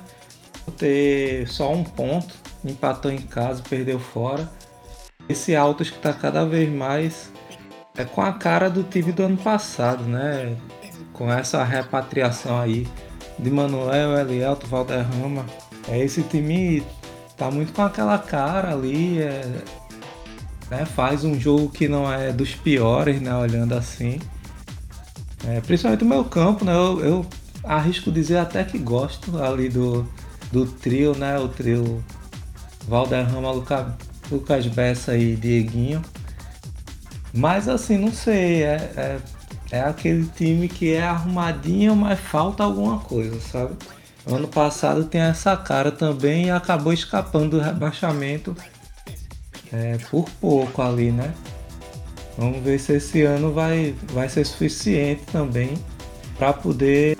Por 0.63 0.73
ter 0.75 1.47
só 1.47 1.73
um 1.73 1.83
ponto. 1.83 2.35
Empatou 2.63 3.11
em 3.11 3.21
casa, 3.21 3.63
perdeu 3.67 3.99
fora. 3.99 4.47
Esse 5.27 5.55
Altos 5.55 5.89
que 5.89 5.97
está 5.97 6.13
cada 6.13 6.45
vez 6.45 6.71
mais 6.71 7.31
é 7.97 8.05
com 8.05 8.21
a 8.21 8.33
cara 8.33 8.69
do 8.69 8.83
time 8.83 9.11
do 9.11 9.23
ano 9.23 9.37
passado, 9.37 10.03
né? 10.03 10.55
Com 11.11 11.31
essa 11.31 11.63
repatriação 11.63 12.59
aí 12.59 12.87
de 13.39 13.49
Manuel, 13.49 14.15
Elielto, 14.19 14.67
Valderrama. 14.67 15.43
É, 15.87 15.97
esse 15.97 16.21
time 16.21 16.83
tá 17.41 17.49
muito 17.49 17.73
com 17.73 17.81
aquela 17.81 18.19
cara 18.19 18.71
ali, 18.71 19.19
é, 19.19 19.41
né, 20.69 20.85
faz 20.85 21.23
um 21.23 21.39
jogo 21.39 21.69
que 21.69 21.87
não 21.87 22.11
é 22.13 22.31
dos 22.31 22.53
piores, 22.53 23.19
né, 23.19 23.35
olhando 23.35 23.73
assim. 23.73 24.19
É, 25.47 25.59
principalmente 25.59 26.03
o 26.03 26.07
meu 26.07 26.23
campo, 26.23 26.63
né, 26.63 26.71
eu, 26.71 26.99
eu, 27.03 27.25
arrisco 27.63 28.11
dizer 28.11 28.37
até 28.37 28.63
que 28.63 28.77
gosto 28.77 29.41
ali 29.41 29.69
do, 29.69 30.07
do 30.51 30.67
trio, 30.67 31.17
né, 31.17 31.39
o 31.39 31.47
trio 31.47 32.03
Valderrama, 32.87 33.51
Luca, 33.51 33.97
Lucas 34.29 34.67
Bessa 34.67 35.17
e 35.17 35.35
Dieguinho. 35.35 35.99
Mas 37.33 37.67
assim, 37.67 37.97
não 37.97 38.11
sei, 38.11 38.61
é, 38.61 38.75
é, 38.95 39.19
é 39.71 39.81
aquele 39.81 40.27
time 40.27 40.67
que 40.67 40.93
é 40.93 41.01
arrumadinho, 41.01 41.95
mas 41.95 42.19
falta 42.19 42.63
alguma 42.63 42.99
coisa, 42.99 43.39
sabe? 43.41 43.73
Ano 44.25 44.47
passado 44.47 45.05
tem 45.05 45.21
essa 45.21 45.57
cara 45.57 45.91
também 45.91 46.45
e 46.45 46.51
acabou 46.51 46.93
escapando 46.93 47.57
do 47.57 47.59
rebaixamento 47.59 48.55
é, 49.73 49.97
por 50.09 50.29
pouco 50.39 50.81
ali, 50.81 51.11
né? 51.11 51.33
Vamos 52.37 52.63
ver 52.63 52.79
se 52.79 52.93
esse 52.93 53.23
ano 53.23 53.51
vai, 53.51 53.95
vai 54.13 54.29
ser 54.29 54.45
suficiente 54.45 55.23
também 55.31 55.73
para 56.37 56.53
poder 56.53 57.17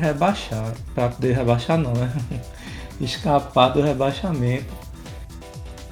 rebaixar. 0.00 0.74
Para 0.94 1.08
poder 1.08 1.34
rebaixar 1.34 1.78
não, 1.78 1.92
né? 1.92 2.12
Escapar 3.00 3.68
do 3.68 3.80
rebaixamento. 3.80 4.72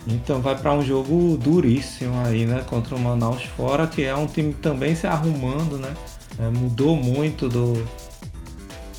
Então 0.06 0.40
vai 0.40 0.56
para 0.56 0.72
um 0.72 0.82
jogo 0.82 1.36
duríssimo 1.36 2.14
aí, 2.26 2.44
né? 2.44 2.64
Contra 2.66 2.94
o 2.94 2.98
Manaus 2.98 3.44
fora, 3.44 3.86
que 3.86 4.04
é 4.04 4.14
um 4.14 4.26
time 4.26 4.52
também 4.52 4.96
se 4.96 5.06
arrumando, 5.06 5.78
né? 5.78 5.94
É, 6.38 6.48
mudou 6.48 6.96
muito 6.96 7.48
do, 7.48 7.86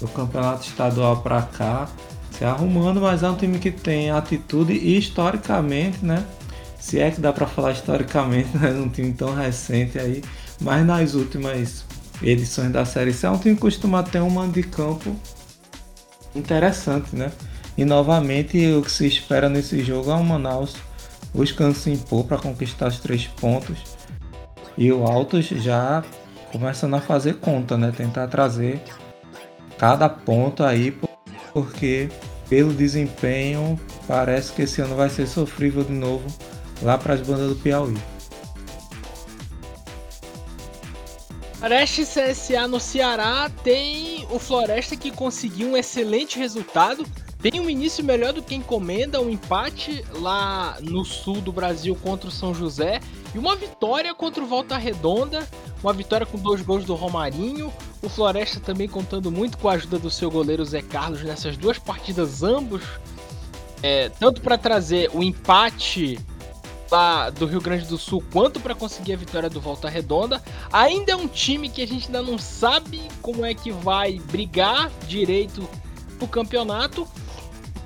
do 0.04 0.08
campeonato 0.10 0.68
estadual 0.68 1.22
para 1.22 1.42
cá, 1.42 1.88
se 2.30 2.44
arrumando, 2.44 3.00
mas 3.00 3.24
é 3.24 3.30
um 3.30 3.36
time 3.38 3.58
que 3.58 3.72
tem 3.72 4.12
atitude 4.12 4.74
e 4.74 4.98
historicamente, 4.98 6.04
né? 6.04 6.26
Se 6.78 7.00
é 7.00 7.10
que 7.10 7.22
dá 7.22 7.32
para 7.32 7.48
falar 7.48 7.72
historicamente, 7.72 8.50
né? 8.60 8.72
Um 8.72 8.90
time 8.90 9.14
tão 9.14 9.34
recente 9.34 9.98
aí, 9.98 10.22
mas 10.60 10.86
nas 10.86 11.14
últimas 11.14 11.86
edições 12.22 12.72
da 12.72 12.84
série 12.84 13.14
C 13.14 13.26
é 13.26 13.30
um 13.30 13.38
time 13.38 13.56
que 13.56 13.62
costuma 13.62 14.04
ter 14.04 14.20
um 14.22 14.30
mando 14.30 14.54
de 14.54 14.64
campo 14.64 15.16
interessante, 16.36 17.16
né? 17.16 17.32
E 17.78 17.86
novamente 17.86 18.58
o 18.74 18.82
que 18.82 18.92
se 18.92 19.08
espera 19.08 19.48
nesse 19.48 19.84
jogo 19.84 20.12
é 20.12 20.16
o 20.16 20.24
Manaus 20.24 20.76
buscando 21.34 21.74
se 21.74 21.90
impor 21.90 22.26
para 22.26 22.38
conquistar 22.38 22.88
os 22.88 23.00
três 23.00 23.26
pontos. 23.26 23.78
E 24.78 24.92
o 24.92 25.06
Altos 25.06 25.46
já 25.46 26.04
começando 26.52 26.96
a 26.96 27.02
fazer 27.02 27.36
conta, 27.36 27.78
né? 27.78 27.94
Tentar 27.96 28.28
trazer 28.28 28.82
cada 29.84 30.08
ponto 30.08 30.64
aí, 30.64 30.98
porque 31.52 32.10
pelo 32.48 32.74
desempenho 32.74 33.78
parece 34.08 34.54
que 34.54 34.62
esse 34.62 34.80
ano 34.80 34.96
vai 34.96 35.10
ser 35.10 35.28
sofrível 35.28 35.84
de 35.84 35.92
novo 35.92 36.26
lá 36.82 36.98
para 36.98 37.16
as 37.16 37.20
bandas 37.20 37.50
do 37.50 37.56
Piauí. 37.58 37.98
Areste 41.62 42.06
CSA 42.06 42.66
no 42.66 42.80
Ceará 42.80 43.52
tem 43.62 44.26
o 44.32 44.40
Floresta 44.40 44.96
que 44.96 45.12
conseguiu 45.12 45.72
um 45.72 45.78
excelente 45.78 46.40
resultado. 46.40 47.06
Tem 47.42 47.60
um 47.60 47.70
início 47.70 48.06
melhor 48.06 48.32
do 48.32 48.42
que 48.42 48.56
encomenda, 48.56 49.20
um 49.20 49.30
empate 49.30 50.02
lá 50.14 50.78
no 50.80 51.04
sul 51.04 51.42
do 51.42 51.52
Brasil 51.52 51.94
contra 52.02 52.30
o 52.30 52.32
São 52.32 52.56
José 52.56 53.02
e 53.36 53.38
uma 53.38 53.54
vitória 53.58 54.16
contra 54.16 54.42
o 54.42 54.48
Volta 54.48 54.78
Redonda, 54.78 55.46
uma 55.84 55.94
vitória 55.94 56.26
com 56.26 56.38
dois 56.38 56.62
gols 56.62 56.86
do 56.86 56.96
Romarinho, 56.96 57.72
o 58.02 58.08
Floresta 58.08 58.60
também 58.60 58.88
contando 58.88 59.30
muito 59.30 59.58
com 59.58 59.68
a 59.68 59.74
ajuda 59.74 60.00
do 60.00 60.10
seu 60.10 60.32
goleiro 60.32 60.64
Zé 60.64 60.82
Carlos 60.82 61.22
nessas 61.24 61.58
duas 61.58 61.78
partidas, 61.78 62.42
ambos, 62.42 62.82
é, 63.82 64.08
tanto 64.10 64.42
para 64.42 64.58
trazer 64.58 65.12
o 65.14 65.22
empate 65.22 66.18
lá 66.90 67.30
do 67.30 67.46
Rio 67.46 67.60
Grande 67.60 67.86
do 67.86 67.98
Sul, 67.98 68.24
quanto 68.32 68.60
para 68.60 68.74
conseguir 68.74 69.14
a 69.14 69.18
vitória 69.18 69.50
do 69.50 69.60
Volta 69.60 69.90
Redonda. 69.90 70.42
Ainda 70.72 71.12
é 71.12 71.16
um 71.16 71.28
time 71.28 71.68
que 71.68 71.82
a 71.82 71.88
gente 71.88 72.06
ainda 72.06 72.22
não 72.22 72.38
sabe 72.38 73.02
como 73.22 73.44
é 73.44 73.54
que 73.54 73.72
vai 73.72 74.20
brigar 74.32 74.90
direito 75.08 75.68
o 76.22 76.28
campeonato, 76.28 77.08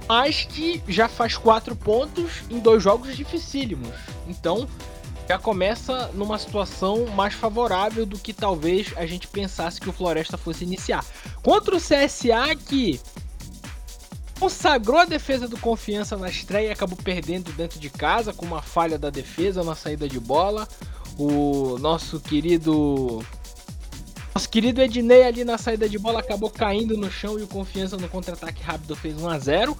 mas 0.07 0.43
que 0.43 0.83
já 0.87 1.07
faz 1.07 1.35
quatro 1.35 1.75
pontos 1.75 2.43
em 2.49 2.59
dois 2.59 2.83
jogos 2.83 3.15
dificílimos. 3.15 3.89
Então, 4.27 4.67
já 5.27 5.37
começa 5.37 6.09
numa 6.13 6.39
situação 6.39 7.05
mais 7.07 7.33
favorável 7.33 8.05
do 8.05 8.17
que 8.17 8.31
talvez 8.31 8.93
a 8.95 9.05
gente 9.05 9.27
pensasse 9.27 9.79
que 9.79 9.89
o 9.89 9.93
Floresta 9.93 10.37
fosse 10.37 10.63
iniciar. 10.63 11.05
Contra 11.43 11.75
o 11.75 11.79
CSA 11.79 12.55
que 12.55 12.99
consagrou 14.39 14.99
a 14.99 15.05
defesa 15.05 15.47
do 15.47 15.57
Confiança 15.57 16.15
na 16.15 16.29
estreia 16.29 16.69
e 16.69 16.71
acabou 16.71 16.97
perdendo 16.97 17.51
dentro 17.51 17.79
de 17.79 17.89
casa 17.89 18.31
com 18.31 18.45
uma 18.45 18.61
falha 18.61 18.97
da 18.97 19.09
defesa 19.09 19.63
na 19.63 19.75
saída 19.75 20.07
de 20.07 20.19
bola. 20.19 20.67
O 21.17 21.77
nosso 21.79 22.19
querido 22.19 23.25
nosso 24.33 24.49
querido 24.49 24.81
Ednei 24.81 25.23
ali 25.23 25.43
na 25.43 25.57
saída 25.57 25.89
de 25.89 25.97
bola 25.97 26.19
acabou 26.19 26.51
caindo 26.51 26.95
no 26.95 27.11
chão 27.11 27.39
e 27.39 27.41
o 27.41 27.47
Confiança 27.47 27.97
no 27.97 28.07
contra-ataque 28.07 28.61
rápido 28.61 28.95
fez 28.95 29.19
1 29.19 29.29
a 29.29 29.39
0. 29.39 29.77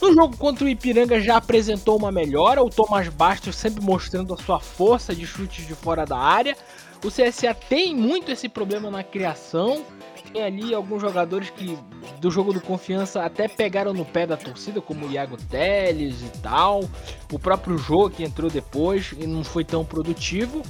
No 0.00 0.14
jogo 0.14 0.36
contra 0.36 0.64
o 0.64 0.68
Ipiranga 0.68 1.20
já 1.20 1.36
apresentou 1.36 1.96
uma 1.96 2.12
melhora, 2.12 2.62
o 2.62 2.70
Thomas 2.70 3.08
Bastos 3.08 3.56
sempre 3.56 3.82
mostrando 3.82 4.32
a 4.32 4.36
sua 4.36 4.60
força 4.60 5.12
de 5.12 5.26
chutes 5.26 5.66
de 5.66 5.74
fora 5.74 6.06
da 6.06 6.16
área. 6.16 6.56
O 7.04 7.08
CSA 7.08 7.52
tem 7.52 7.94
muito 7.94 8.30
esse 8.30 8.48
problema 8.48 8.90
na 8.90 9.02
criação. 9.02 9.84
Tem 10.32 10.42
ali 10.42 10.72
alguns 10.72 11.00
jogadores 11.00 11.50
que 11.50 11.76
do 12.20 12.30
jogo 12.30 12.52
do 12.52 12.60
confiança 12.60 13.22
até 13.22 13.48
pegaram 13.48 13.92
no 13.92 14.04
pé 14.04 14.26
da 14.26 14.36
torcida, 14.36 14.80
como 14.80 15.06
o 15.06 15.10
Iago 15.10 15.36
Teles 15.36 16.22
e 16.22 16.38
tal. 16.40 16.84
O 17.32 17.38
próprio 17.38 17.76
jogo 17.76 18.10
que 18.10 18.22
entrou 18.22 18.48
depois 18.48 19.12
e 19.18 19.26
não 19.26 19.42
foi 19.42 19.64
tão 19.64 19.84
produtivo. 19.84 20.62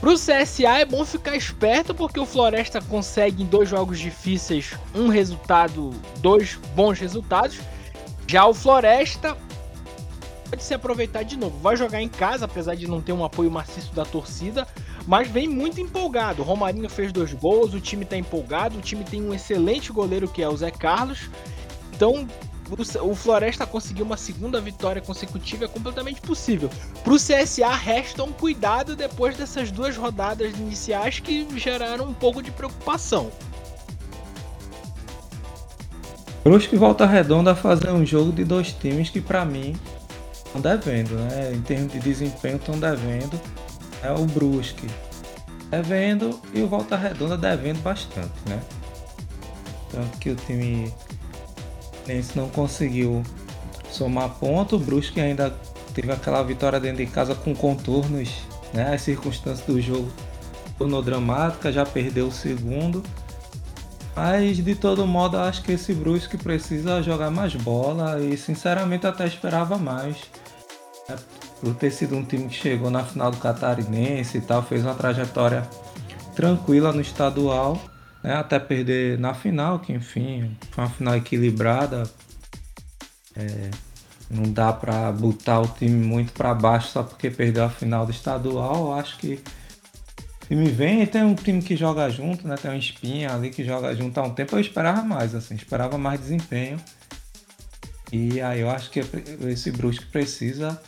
Pro 0.00 0.14
CSA 0.14 0.80
é 0.80 0.84
bom 0.84 1.04
ficar 1.04 1.36
esperto 1.36 1.94
porque 1.94 2.18
o 2.18 2.26
Floresta 2.26 2.80
consegue 2.80 3.42
em 3.42 3.46
dois 3.46 3.68
jogos 3.68 4.00
difíceis 4.00 4.72
um 4.94 5.08
resultado, 5.08 5.90
dois 6.18 6.56
bons 6.74 6.98
resultados 6.98 7.60
já 8.26 8.46
o 8.46 8.54
Floresta 8.54 9.36
pode 10.48 10.62
se 10.62 10.74
aproveitar 10.74 11.22
de 11.22 11.36
novo. 11.36 11.58
Vai 11.58 11.76
jogar 11.76 12.02
em 12.02 12.08
casa, 12.08 12.44
apesar 12.44 12.74
de 12.74 12.86
não 12.86 13.00
ter 13.00 13.12
um 13.12 13.24
apoio 13.24 13.50
maciço 13.50 13.94
da 13.94 14.04
torcida, 14.04 14.68
mas 15.06 15.28
vem 15.28 15.48
muito 15.48 15.80
empolgado. 15.80 16.42
O 16.42 16.44
Romarinho 16.44 16.88
fez 16.88 17.10
dois 17.12 17.32
gols, 17.32 17.72
o 17.74 17.80
time 17.80 18.04
tá 18.04 18.16
empolgado, 18.16 18.78
o 18.78 18.82
time 18.82 19.04
tem 19.04 19.22
um 19.22 19.32
excelente 19.32 19.90
goleiro 19.90 20.28
que 20.28 20.42
é 20.42 20.48
o 20.48 20.56
Zé 20.56 20.70
Carlos. 20.70 21.30
Então, 21.94 22.26
o 23.02 23.14
Floresta 23.14 23.66
conseguir 23.66 24.02
uma 24.02 24.16
segunda 24.16 24.60
vitória 24.60 25.02
consecutiva 25.02 25.64
é 25.64 25.68
completamente 25.68 26.20
possível. 26.20 26.70
Para 27.02 27.12
o 27.12 27.16
CSA 27.16 27.68
resta 27.74 28.22
um 28.22 28.32
cuidado 28.32 28.96
depois 28.96 29.36
dessas 29.36 29.70
duas 29.70 29.96
rodadas 29.96 30.52
iniciais 30.58 31.18
que 31.18 31.46
geraram 31.58 32.06
um 32.06 32.14
pouco 32.14 32.42
de 32.42 32.50
preocupação. 32.50 33.30
Brusque 36.44 36.76
Volta 36.76 37.06
Redonda 37.06 37.52
a 37.52 37.54
fazer 37.54 37.90
um 37.90 38.04
jogo 38.04 38.32
de 38.32 38.44
dois 38.44 38.72
times 38.72 39.08
que 39.08 39.20
para 39.20 39.44
mim 39.44 39.76
estão 40.32 40.60
devendo, 40.60 41.14
né? 41.14 41.52
Em 41.54 41.60
termos 41.62 41.92
de 41.92 42.00
desempenho 42.00 42.56
estão 42.56 42.78
devendo. 42.78 43.40
É 44.02 44.10
o 44.10 44.26
Brusque 44.26 44.88
devendo 45.70 46.40
e 46.52 46.60
o 46.60 46.66
Volta 46.66 46.96
Redonda 46.96 47.38
devendo 47.38 47.80
bastante, 47.80 48.32
né? 48.48 48.60
Tanto 49.92 50.18
que 50.18 50.30
o 50.30 50.34
time 50.34 50.92
Nense 52.08 52.36
não 52.36 52.48
conseguiu 52.48 53.22
somar 53.88 54.30
ponto, 54.30 54.74
o 54.74 54.78
Brusque 54.80 55.20
ainda 55.20 55.54
teve 55.94 56.10
aquela 56.10 56.42
vitória 56.42 56.80
dentro 56.80 57.04
de 57.04 57.06
casa 57.06 57.36
com 57.36 57.54
contornos, 57.54 58.30
né? 58.74 58.92
As 58.92 59.02
circunstâncias 59.02 59.64
do 59.64 59.80
jogo 59.80 60.10
tornou 60.76 61.00
dramática, 61.02 61.70
já 61.70 61.86
perdeu 61.86 62.26
o 62.26 62.32
segundo 62.32 63.00
mas 64.14 64.58
de 64.58 64.74
todo 64.74 65.06
modo, 65.06 65.38
acho 65.38 65.62
que 65.62 65.72
esse 65.72 65.94
Brusque 65.94 66.36
precisa 66.36 67.02
jogar 67.02 67.30
mais 67.30 67.54
bola 67.54 68.20
e 68.20 68.36
sinceramente 68.36 69.06
até 69.06 69.26
esperava 69.26 69.78
mais. 69.78 70.16
Né? 71.08 71.16
Por 71.60 71.74
ter 71.74 71.90
sido 71.90 72.16
um 72.16 72.24
time 72.24 72.48
que 72.48 72.54
chegou 72.54 72.90
na 72.90 73.04
final 73.04 73.30
do 73.30 73.38
Catarinense 73.38 74.38
e 74.38 74.40
tal, 74.40 74.62
fez 74.62 74.82
uma 74.82 74.94
trajetória 74.94 75.66
tranquila 76.34 76.92
no 76.92 77.00
estadual, 77.00 77.80
né? 78.22 78.34
até 78.34 78.58
perder 78.58 79.18
na 79.18 79.32
final, 79.32 79.78
que 79.78 79.92
enfim, 79.92 80.56
foi 80.70 80.84
uma 80.84 80.90
final 80.90 81.16
equilibrada. 81.16 82.02
É, 83.34 83.70
não 84.30 84.44
dá 84.44 84.72
para 84.72 85.12
botar 85.12 85.60
o 85.60 85.68
time 85.68 86.04
muito 86.04 86.32
para 86.32 86.54
baixo 86.54 86.88
só 86.88 87.02
porque 87.02 87.30
perdeu 87.30 87.64
a 87.64 87.70
final 87.70 88.04
do 88.04 88.12
estadual. 88.12 88.94
Acho 88.94 89.18
que 89.18 89.42
time 90.52 90.70
vem 90.70 91.02
e 91.02 91.06
tem 91.06 91.24
um 91.24 91.34
time 91.34 91.62
que 91.62 91.74
joga 91.74 92.10
junto, 92.10 92.46
né? 92.46 92.56
Tem 92.56 92.70
um 92.70 92.76
espinha 92.76 93.32
ali 93.32 93.48
que 93.48 93.64
joga 93.64 93.94
junto 93.94 94.20
há 94.20 94.22
um 94.22 94.34
tempo. 94.34 94.54
Eu 94.54 94.60
esperava 94.60 95.02
mais, 95.02 95.34
assim, 95.34 95.54
esperava 95.54 95.96
mais 95.96 96.20
desempenho. 96.20 96.78
E 98.12 98.38
aí 98.42 98.60
eu 98.60 98.70
acho 98.70 98.90
que 98.90 99.00
esse 99.48 99.70
Brusque 99.70 100.04
precisa 100.04 100.78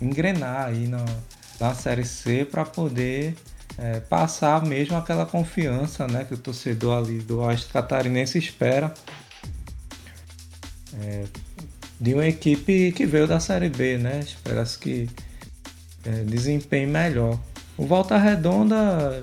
engrenar 0.00 0.66
aí 0.66 0.88
na, 0.88 1.04
na 1.60 1.72
Série 1.72 2.04
C 2.04 2.44
para 2.44 2.64
poder 2.64 3.36
é, 3.78 4.00
passar 4.00 4.64
mesmo 4.64 4.96
aquela 4.96 5.24
confiança 5.24 6.08
né, 6.08 6.24
que 6.24 6.34
o 6.34 6.38
torcedor 6.38 6.98
ali 6.98 7.18
do 7.18 7.38
Oeste 7.40 7.72
Catarinense 7.72 8.38
espera 8.38 8.92
é, 11.00 11.24
de 12.00 12.12
uma 12.12 12.26
equipe 12.26 12.90
que 12.90 13.06
veio 13.06 13.28
da 13.28 13.38
Série 13.38 13.68
B, 13.68 13.98
né? 13.98 14.18
Espera-se 14.18 14.76
que 14.76 15.08
é, 16.04 16.24
desempenhe 16.24 16.86
melhor. 16.86 17.38
O 17.76 17.86
Volta 17.86 18.16
Redonda 18.16 19.22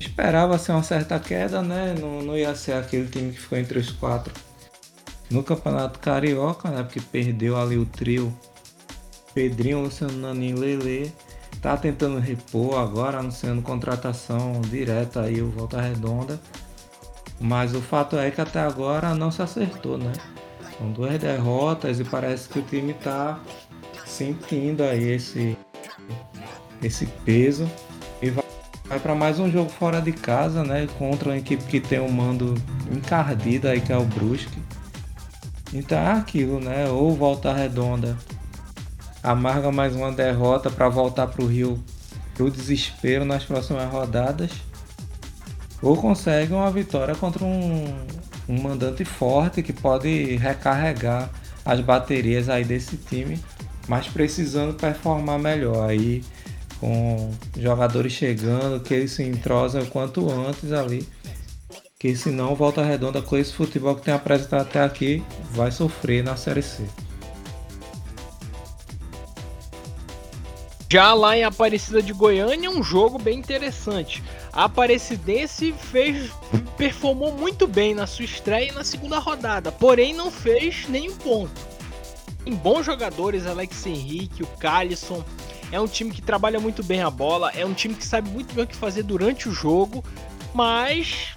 esperava 0.00 0.58
ser 0.58 0.72
uma 0.72 0.82
certa 0.82 1.18
queda, 1.20 1.60
né? 1.60 1.94
Não, 2.00 2.22
não 2.22 2.36
ia 2.36 2.54
ser 2.54 2.72
aquele 2.72 3.08
time 3.08 3.32
que 3.32 3.40
ficou 3.40 3.58
entre 3.58 3.78
os 3.78 3.90
quatro 3.90 4.32
no 5.30 5.42
Campeonato 5.42 5.98
Carioca, 5.98 6.70
né? 6.70 6.82
Porque 6.82 7.00
perdeu 7.00 7.56
ali 7.58 7.76
o 7.76 7.84
trio 7.84 8.34
Pedrinho, 9.34 9.82
Luciano 9.82 10.16
Naninho 10.16 10.58
Lele. 10.58 11.12
Tá 11.60 11.76
tentando 11.76 12.18
repor 12.18 12.78
agora, 12.78 13.18
anunciando 13.18 13.60
contratação 13.60 14.60
direta 14.62 15.22
aí 15.22 15.42
o 15.42 15.50
Volta 15.50 15.80
Redonda. 15.80 16.40
Mas 17.38 17.74
o 17.74 17.82
fato 17.82 18.16
é 18.16 18.30
que 18.30 18.40
até 18.40 18.60
agora 18.60 19.14
não 19.14 19.30
se 19.30 19.42
acertou, 19.42 19.98
né? 19.98 20.12
São 20.78 20.90
duas 20.90 21.18
derrotas 21.18 22.00
e 22.00 22.04
parece 22.04 22.48
que 22.48 22.60
o 22.60 22.62
time 22.62 22.94
tá 22.94 23.40
sentindo 24.06 24.82
aí 24.82 25.10
esse, 25.10 25.57
esse 26.82 27.06
peso. 27.24 27.70
E 28.20 28.30
vai, 28.30 28.44
vai 28.86 29.00
para 29.00 29.14
mais 29.14 29.38
um 29.38 29.50
jogo 29.50 29.70
fora 29.70 30.00
de 30.00 30.12
casa, 30.12 30.64
né? 30.64 30.88
Contra 30.98 31.30
uma 31.30 31.38
equipe 31.38 31.62
que 31.64 31.80
tem 31.80 32.00
um 32.00 32.10
mando 32.10 32.54
encardido 32.90 33.68
aí, 33.68 33.80
que 33.80 33.92
é 33.92 33.96
o 33.96 34.04
Brusque. 34.04 34.58
Então 35.72 35.98
é 35.98 36.12
aquilo, 36.12 36.60
né? 36.60 36.88
Ou 36.88 37.14
volta 37.14 37.52
redonda, 37.52 38.16
amarga 39.22 39.70
mais 39.70 39.94
uma 39.94 40.10
derrota 40.10 40.70
para 40.70 40.88
voltar 40.88 41.26
para 41.26 41.44
o 41.44 41.46
Rio 41.46 41.82
pro 42.34 42.50
desespero 42.50 43.24
nas 43.24 43.44
próximas 43.44 43.90
rodadas, 43.90 44.52
ou 45.82 45.96
consegue 45.96 46.52
uma 46.52 46.70
vitória 46.70 47.14
contra 47.14 47.44
um, 47.44 47.92
um 48.48 48.62
mandante 48.62 49.04
forte 49.04 49.60
que 49.60 49.72
pode 49.72 50.36
recarregar 50.36 51.28
as 51.64 51.80
baterias 51.80 52.48
aí 52.48 52.64
desse 52.64 52.96
time, 52.96 53.38
mas 53.88 54.06
precisando 54.06 54.74
performar 54.74 55.38
melhor 55.38 55.90
aí 55.90 56.22
com 56.80 57.30
jogadores 57.56 58.12
chegando, 58.12 58.80
que 58.80 58.94
eles 58.94 59.12
se 59.12 59.22
entrosam 59.22 59.82
o 59.82 59.86
quanto 59.86 60.30
antes 60.30 60.72
ali 60.72 61.06
que 61.98 62.14
senão 62.14 62.54
Volta 62.54 62.82
Redonda 62.84 63.20
com 63.20 63.36
esse 63.36 63.52
futebol 63.52 63.96
que 63.96 64.02
tem 64.02 64.14
apresentado 64.14 64.62
até 64.62 64.80
aqui 64.80 65.22
vai 65.50 65.72
sofrer 65.72 66.22
na 66.22 66.36
Série 66.36 66.62
C. 66.62 66.84
Já 70.90 71.12
lá 71.12 71.36
em 71.36 71.44
Aparecida 71.44 72.00
de 72.00 72.12
Goiânia, 72.12 72.70
um 72.70 72.82
jogo 72.82 73.18
bem 73.18 73.38
interessante. 73.38 74.22
A 74.52 74.64
Aparecidense 74.64 75.72
fez, 75.72 76.30
performou 76.78 77.32
muito 77.32 77.66
bem 77.66 77.94
na 77.94 78.06
sua 78.06 78.24
estreia 78.24 78.72
na 78.72 78.84
segunda 78.84 79.18
rodada, 79.18 79.70
porém 79.70 80.14
não 80.14 80.30
fez 80.30 80.88
nenhum 80.88 81.14
ponto. 81.16 81.60
Tem 82.42 82.54
bons 82.54 82.86
jogadores, 82.86 83.44
Alex 83.44 83.84
Henrique, 83.84 84.44
o 84.44 84.46
Calisson. 84.58 85.22
É 85.70 85.80
um 85.80 85.86
time 85.86 86.10
que 86.10 86.22
trabalha 86.22 86.58
muito 86.58 86.82
bem 86.82 87.02
a 87.02 87.10
bola, 87.10 87.50
é 87.50 87.64
um 87.64 87.74
time 87.74 87.94
que 87.94 88.06
sabe 88.06 88.30
muito 88.30 88.54
bem 88.54 88.64
o 88.64 88.66
que 88.66 88.76
fazer 88.76 89.02
durante 89.02 89.48
o 89.48 89.52
jogo, 89.52 90.02
mas 90.54 91.34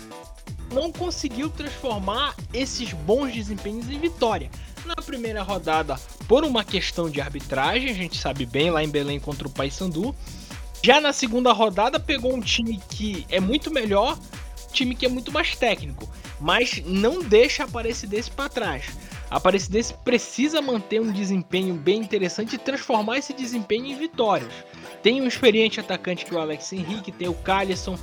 não 0.74 0.92
conseguiu 0.92 1.50
transformar 1.50 2.36
esses 2.54 2.94
bons 2.94 3.34
desempenhos 3.34 3.90
em 3.90 4.00
vitória. 4.00 4.50
Na 4.86 4.96
primeira 4.96 5.44
rodada, 5.44 6.00
por 6.28 6.44
uma 6.44 6.64
questão 6.64 7.10
de 7.10 7.20
arbitragem, 7.20 7.92
a 7.92 7.94
gente 7.94 8.18
sabe 8.18 8.46
bem, 8.46 8.72
lá 8.72 8.84
em 8.84 8.90
Belém 8.90 9.20
contra 9.20 9.48
o 9.48 9.52
Paysandu. 9.52 10.16
Já 10.82 11.00
na 11.00 11.14
segunda 11.14 11.52
rodada, 11.52 12.00
pegou 12.00 12.34
um 12.34 12.42
time 12.42 12.82
que 12.90 13.26
é 13.30 13.40
muito 13.40 13.70
melhor, 13.70 14.18
time 14.72 14.96
que 14.96 15.06
é 15.06 15.10
muito 15.10 15.32
mais 15.32 15.56
técnico, 15.56 16.10
mas 16.40 16.82
não 16.86 17.22
deixa 17.22 17.64
a 17.64 17.66
Aparecidense 17.66 18.32
para 18.32 18.50
trás. 18.50 18.86
A 19.32 19.38
Aparecidense 19.38 19.94
precisa 20.04 20.62
manter 20.62 21.00
um 21.00 21.10
desempenho 21.10 21.74
bem 21.74 22.02
interessante 22.02 22.56
e 22.56 22.60
transformar 22.60 23.18
esse 23.18 23.32
desempenho 23.32 23.86
em 23.86 23.96
vitórias. 23.96 24.52
Tem 25.02 25.22
um 25.22 25.26
experiente 25.26 25.80
atacante 25.80 26.26
que 26.26 26.36
é 26.36 26.38
o 26.38 26.42
Alex 26.42 26.74
Henrique, 26.74 27.14
tem 27.14 27.30
o 27.30 27.34
Calisson, 27.34 27.98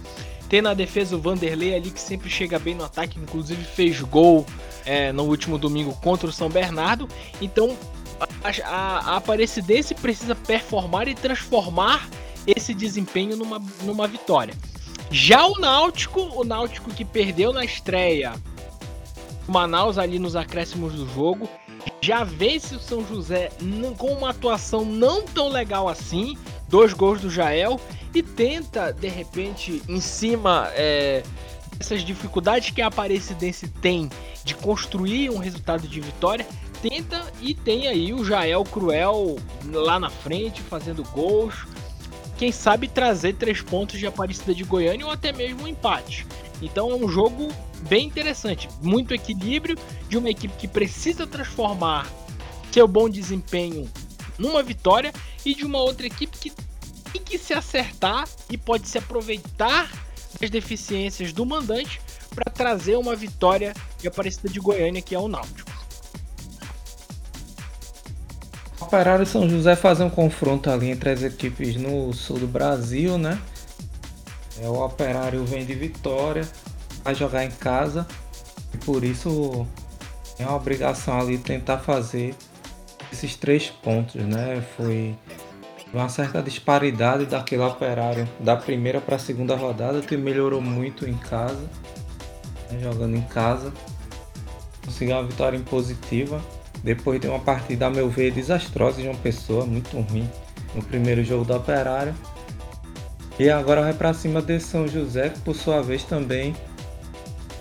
tem 0.48 0.62
na 0.62 0.72
defesa 0.72 1.16
o 1.16 1.20
Vanderlei 1.20 1.74
ali 1.74 1.90
que 1.90 2.00
sempre 2.00 2.30
chega 2.30 2.58
bem 2.58 2.74
no 2.74 2.82
ataque, 2.82 3.20
inclusive 3.20 3.62
fez 3.62 4.00
gol 4.00 4.46
é, 4.86 5.12
no 5.12 5.24
último 5.24 5.58
domingo 5.58 5.94
contra 5.96 6.26
o 6.26 6.32
São 6.32 6.48
Bernardo. 6.48 7.06
Então 7.42 7.76
a, 8.18 8.48
a, 8.64 8.98
a 9.12 9.16
Aparecidense 9.18 9.94
precisa 9.94 10.34
performar 10.34 11.08
e 11.08 11.14
transformar 11.14 12.08
esse 12.46 12.72
desempenho 12.72 13.36
numa, 13.36 13.62
numa 13.82 14.08
vitória. 14.08 14.54
Já 15.10 15.46
o 15.46 15.58
Náutico, 15.58 16.20
o 16.20 16.42
Náutico 16.42 16.90
que 16.90 17.04
perdeu 17.04 17.52
na 17.52 17.66
estreia 17.66 18.32
Manaus 19.48 19.98
ali 19.98 20.18
nos 20.18 20.36
acréscimos 20.36 20.92
do 20.92 21.08
jogo, 21.12 21.48
já 22.00 22.22
vence 22.22 22.74
o 22.74 22.80
São 22.80 23.04
José 23.04 23.50
com 23.96 24.12
uma 24.12 24.30
atuação 24.30 24.84
não 24.84 25.22
tão 25.22 25.48
legal 25.48 25.88
assim, 25.88 26.36
dois 26.68 26.92
gols 26.92 27.20
do 27.20 27.30
Jael. 27.30 27.80
E 28.14 28.22
tenta, 28.22 28.90
de 28.92 29.08
repente, 29.08 29.82
em 29.86 30.00
cima 30.00 30.70
é, 30.74 31.22
dessas 31.76 32.02
dificuldades 32.02 32.70
que 32.70 32.80
a 32.80 32.86
Aparecidense 32.86 33.68
tem 33.68 34.08
de 34.44 34.54
construir 34.54 35.30
um 35.30 35.38
resultado 35.38 35.86
de 35.86 36.00
vitória, 36.00 36.46
tenta 36.80 37.22
e 37.40 37.54
tem 37.54 37.86
aí 37.86 38.14
o 38.14 38.24
Jael 38.24 38.64
Cruel 38.64 39.36
lá 39.70 40.00
na 40.00 40.08
frente, 40.08 40.62
fazendo 40.62 41.02
gols. 41.12 41.54
Quem 42.38 42.52
sabe 42.52 42.86
trazer 42.86 43.34
três 43.34 43.60
pontos 43.60 43.98
de 43.98 44.06
Aparecida 44.06 44.54
de 44.54 44.62
Goiânia 44.62 45.04
ou 45.04 45.10
até 45.10 45.32
mesmo 45.32 45.64
um 45.64 45.68
empate. 45.68 46.24
Então 46.62 46.90
é 46.90 46.94
um 46.94 47.08
jogo 47.08 47.48
bem 47.88 48.06
interessante, 48.06 48.68
muito 48.80 49.12
equilíbrio 49.12 49.76
de 50.08 50.16
uma 50.16 50.30
equipe 50.30 50.54
que 50.56 50.68
precisa 50.68 51.26
transformar 51.26 52.06
seu 52.70 52.86
bom 52.86 53.08
desempenho 53.08 53.90
numa 54.38 54.62
vitória 54.62 55.12
e 55.44 55.52
de 55.52 55.64
uma 55.64 55.78
outra 55.78 56.06
equipe 56.06 56.38
que 56.38 56.52
tem 57.12 57.20
que 57.20 57.38
se 57.38 57.52
acertar 57.52 58.28
e 58.48 58.56
pode 58.56 58.88
se 58.88 58.98
aproveitar 58.98 59.90
das 60.40 60.48
deficiências 60.48 61.32
do 61.32 61.44
mandante 61.44 62.00
para 62.32 62.52
trazer 62.52 62.96
uma 62.96 63.16
vitória 63.16 63.74
de 63.98 64.06
Aparecida 64.06 64.48
de 64.48 64.60
Goiânia, 64.60 65.02
que 65.02 65.14
é 65.14 65.18
o 65.18 65.26
Náutico. 65.26 65.67
Operário 68.88 69.26
São 69.26 69.46
José 69.46 69.76
fazer 69.76 70.02
um 70.02 70.08
confronto 70.08 70.70
ali 70.70 70.88
entre 70.88 71.10
as 71.10 71.22
equipes 71.22 71.76
no 71.76 72.10
sul 72.14 72.38
do 72.38 72.46
Brasil, 72.46 73.18
né? 73.18 73.38
É, 74.62 74.66
o 74.66 74.82
Operário 74.82 75.44
vem 75.44 75.66
de 75.66 75.74
vitória, 75.74 76.48
vai 77.04 77.14
jogar 77.14 77.44
em 77.44 77.50
casa 77.50 78.06
e 78.72 78.78
por 78.78 79.04
isso 79.04 79.66
é 80.38 80.46
uma 80.46 80.56
obrigação 80.56 81.20
ali 81.20 81.36
tentar 81.36 81.80
fazer 81.80 82.34
esses 83.12 83.36
três 83.36 83.66
pontos, 83.68 84.24
né? 84.24 84.64
Foi 84.74 85.14
uma 85.92 86.08
certa 86.08 86.42
disparidade 86.42 87.26
daquele 87.26 87.60
operário 87.60 88.26
da 88.40 88.56
primeira 88.56 89.02
para 89.02 89.16
a 89.16 89.18
segunda 89.18 89.54
rodada, 89.54 90.00
que 90.00 90.16
melhorou 90.16 90.62
muito 90.62 91.06
em 91.06 91.18
casa, 91.18 91.68
né, 92.70 92.78
jogando 92.80 93.16
em 93.16 93.22
casa. 93.22 93.70
Conseguiu 94.82 95.14
uma 95.14 95.26
vitória 95.26 95.58
impositiva, 95.58 96.40
depois 96.82 97.20
de 97.20 97.26
uma 97.26 97.38
partida, 97.38 97.86
a 97.86 97.90
meu 97.90 98.08
ver, 98.08 98.32
desastrosa 98.32 99.02
de 99.02 99.08
uma 99.08 99.18
pessoa, 99.18 99.66
muito 99.66 99.98
ruim, 100.00 100.28
no 100.74 100.82
primeiro 100.82 101.24
jogo 101.24 101.44
do 101.44 101.54
operário. 101.54 102.14
E 103.38 103.48
agora 103.50 103.82
vai 103.82 103.92
para 103.92 104.12
cima 104.12 104.42
de 104.42 104.58
São 104.58 104.86
José, 104.88 105.28
que 105.28 105.40
por 105.40 105.54
sua 105.54 105.80
vez 105.82 106.02
também 106.02 106.54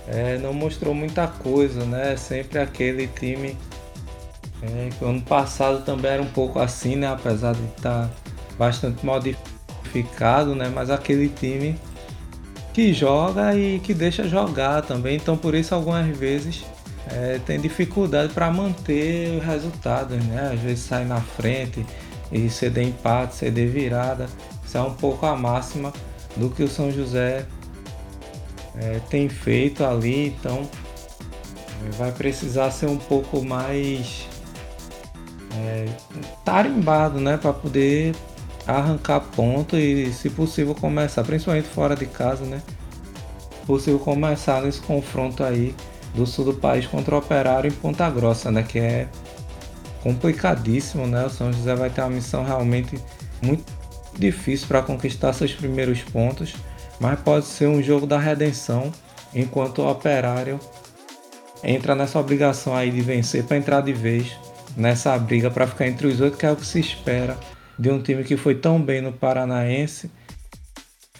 é, 0.07 0.37
não 0.37 0.53
mostrou 0.53 0.93
muita 0.93 1.27
coisa, 1.27 1.85
né? 1.85 2.15
Sempre 2.17 2.59
aquele 2.59 3.07
time 3.07 3.55
é, 4.61 4.89
ano 5.05 5.21
passado 5.21 5.83
também 5.83 6.11
era 6.11 6.21
um 6.21 6.29
pouco 6.29 6.59
assim, 6.59 6.95
né? 6.95 7.07
Apesar 7.07 7.53
de 7.53 7.63
estar 7.65 8.07
tá 8.07 8.09
bastante 8.57 9.05
modificado, 9.05 10.55
né? 10.55 10.71
Mas 10.73 10.89
aquele 10.89 11.29
time 11.29 11.75
que 12.73 12.93
joga 12.93 13.55
e 13.55 13.79
que 13.79 13.93
deixa 13.93 14.27
jogar 14.27 14.81
também. 14.81 15.15
Então 15.15 15.37
por 15.37 15.53
isso 15.53 15.75
algumas 15.75 16.07
vezes 16.17 16.65
é, 17.11 17.39
tem 17.45 17.59
dificuldade 17.59 18.33
para 18.33 18.51
manter 18.51 19.37
os 19.37 19.43
resultados, 19.43 20.17
né? 20.25 20.51
Às 20.53 20.59
vezes 20.59 20.79
sai 20.83 21.05
na 21.05 21.21
frente 21.21 21.85
e 22.31 22.49
ceder 22.49 22.87
empate, 22.87 23.35
ceder 23.35 23.69
virada. 23.69 24.27
Isso 24.65 24.77
é 24.77 24.81
um 24.81 24.93
pouco 24.93 25.25
a 25.25 25.35
máxima 25.35 25.93
do 26.35 26.49
que 26.49 26.63
o 26.63 26.67
São 26.67 26.91
José 26.91 27.45
é, 28.75 28.99
tem 29.09 29.29
feito 29.29 29.83
ali. 29.83 30.27
Então 30.27 30.69
vai 31.97 32.11
precisar 32.11 32.71
ser 32.71 32.87
um 32.87 32.97
pouco 32.97 33.43
mais 33.43 34.27
é, 35.55 35.85
tarimbado, 36.43 37.19
né, 37.19 37.37
para 37.37 37.53
poder 37.53 38.15
arrancar 38.65 39.21
ponto 39.21 39.77
e, 39.77 40.11
se 40.11 40.29
possível, 40.29 40.75
começar, 40.75 41.23
principalmente 41.23 41.67
fora 41.69 41.95
de 41.95 42.05
casa, 42.05 42.43
né? 42.43 42.61
Possível 43.65 43.99
começar 43.99 44.61
nesse 44.61 44.81
confronto 44.81 45.43
aí 45.43 45.73
do 46.17 46.25
sul 46.25 46.45
do 46.45 46.53
país 46.53 46.85
contra 46.87 47.15
o 47.15 47.19
Operário 47.19 47.69
em 47.69 47.73
Ponta 47.73 48.09
Grossa, 48.09 48.51
né? 48.51 48.63
Que 48.63 48.79
é 48.79 49.07
complicadíssimo, 50.01 51.05
né? 51.07 51.25
O 51.25 51.29
São 51.29 51.53
José 51.53 51.75
vai 51.75 51.89
ter 51.89 52.01
uma 52.01 52.09
missão 52.09 52.43
realmente 52.43 52.99
muito 53.41 53.63
difícil 54.17 54.67
para 54.67 54.81
conquistar 54.81 55.31
seus 55.31 55.53
primeiros 55.53 56.01
pontos, 56.01 56.55
mas 56.99 57.19
pode 57.19 57.45
ser 57.45 57.67
um 57.67 57.81
jogo 57.81 58.07
da 58.07 58.17
redenção, 58.17 58.91
enquanto 59.33 59.83
o 59.83 59.89
Operário 59.89 60.59
entra 61.63 61.95
nessa 61.95 62.19
obrigação 62.19 62.75
aí 62.75 62.89
de 62.91 63.01
vencer 63.01 63.43
para 63.43 63.57
entrar 63.57 63.81
de 63.81 63.93
vez 63.93 64.35
nessa 64.75 65.17
briga 65.17 65.49
para 65.51 65.67
ficar 65.67 65.87
entre 65.87 66.07
os 66.07 66.19
oito, 66.19 66.37
que 66.37 66.45
é 66.45 66.51
o 66.51 66.55
que 66.55 66.65
se 66.65 66.79
espera 66.79 67.37
de 67.77 67.89
um 67.89 68.01
time 68.01 68.23
que 68.23 68.35
foi 68.35 68.55
tão 68.55 68.81
bem 68.81 69.01
no 69.01 69.13
Paranaense 69.13 70.09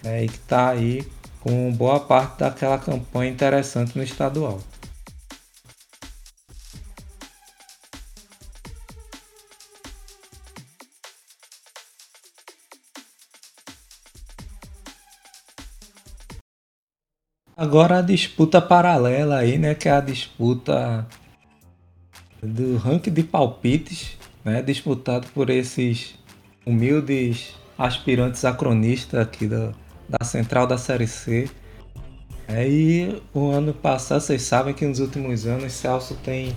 é, 0.04 0.24
e 0.24 0.28
que 0.28 0.38
está 0.38 0.70
aí 0.70 1.08
com 1.42 1.72
boa 1.72 2.00
parte 2.00 2.40
daquela 2.40 2.78
campanha 2.78 3.32
interessante 3.32 3.96
no 3.96 4.04
estadual. 4.04 4.60
Agora 17.58 17.98
a 17.98 18.02
disputa 18.04 18.62
paralela 18.62 19.38
aí, 19.38 19.58
né, 19.58 19.74
que 19.74 19.90
é 19.90 19.92
a 19.92 20.00
disputa 20.00 21.08
do 22.40 22.78
ranking 22.78 23.12
de 23.12 23.24
palpites, 23.24 24.16
né, 24.46 24.62
disputado 24.62 25.26
por 25.34 25.50
esses 25.50 26.14
humildes 26.64 27.56
aspirantes 27.76 28.46
a 28.46 28.54
cronista 28.54 29.24
aqui 29.24 29.48
da, 29.48 29.72
da 30.08 30.24
central 30.24 30.68
da 30.68 30.78
Série 30.78 31.08
C. 31.08 31.50
É, 32.48 32.70
e 32.70 33.24
o 33.34 33.50
ano 33.50 33.74
passado, 33.74 34.22
vocês 34.22 34.44
sabem 34.44 34.76
que 34.76 34.86
nos 34.86 35.00
últimos 35.00 35.48
anos 35.48 35.74
Celso 35.74 36.14
tem 36.24 36.56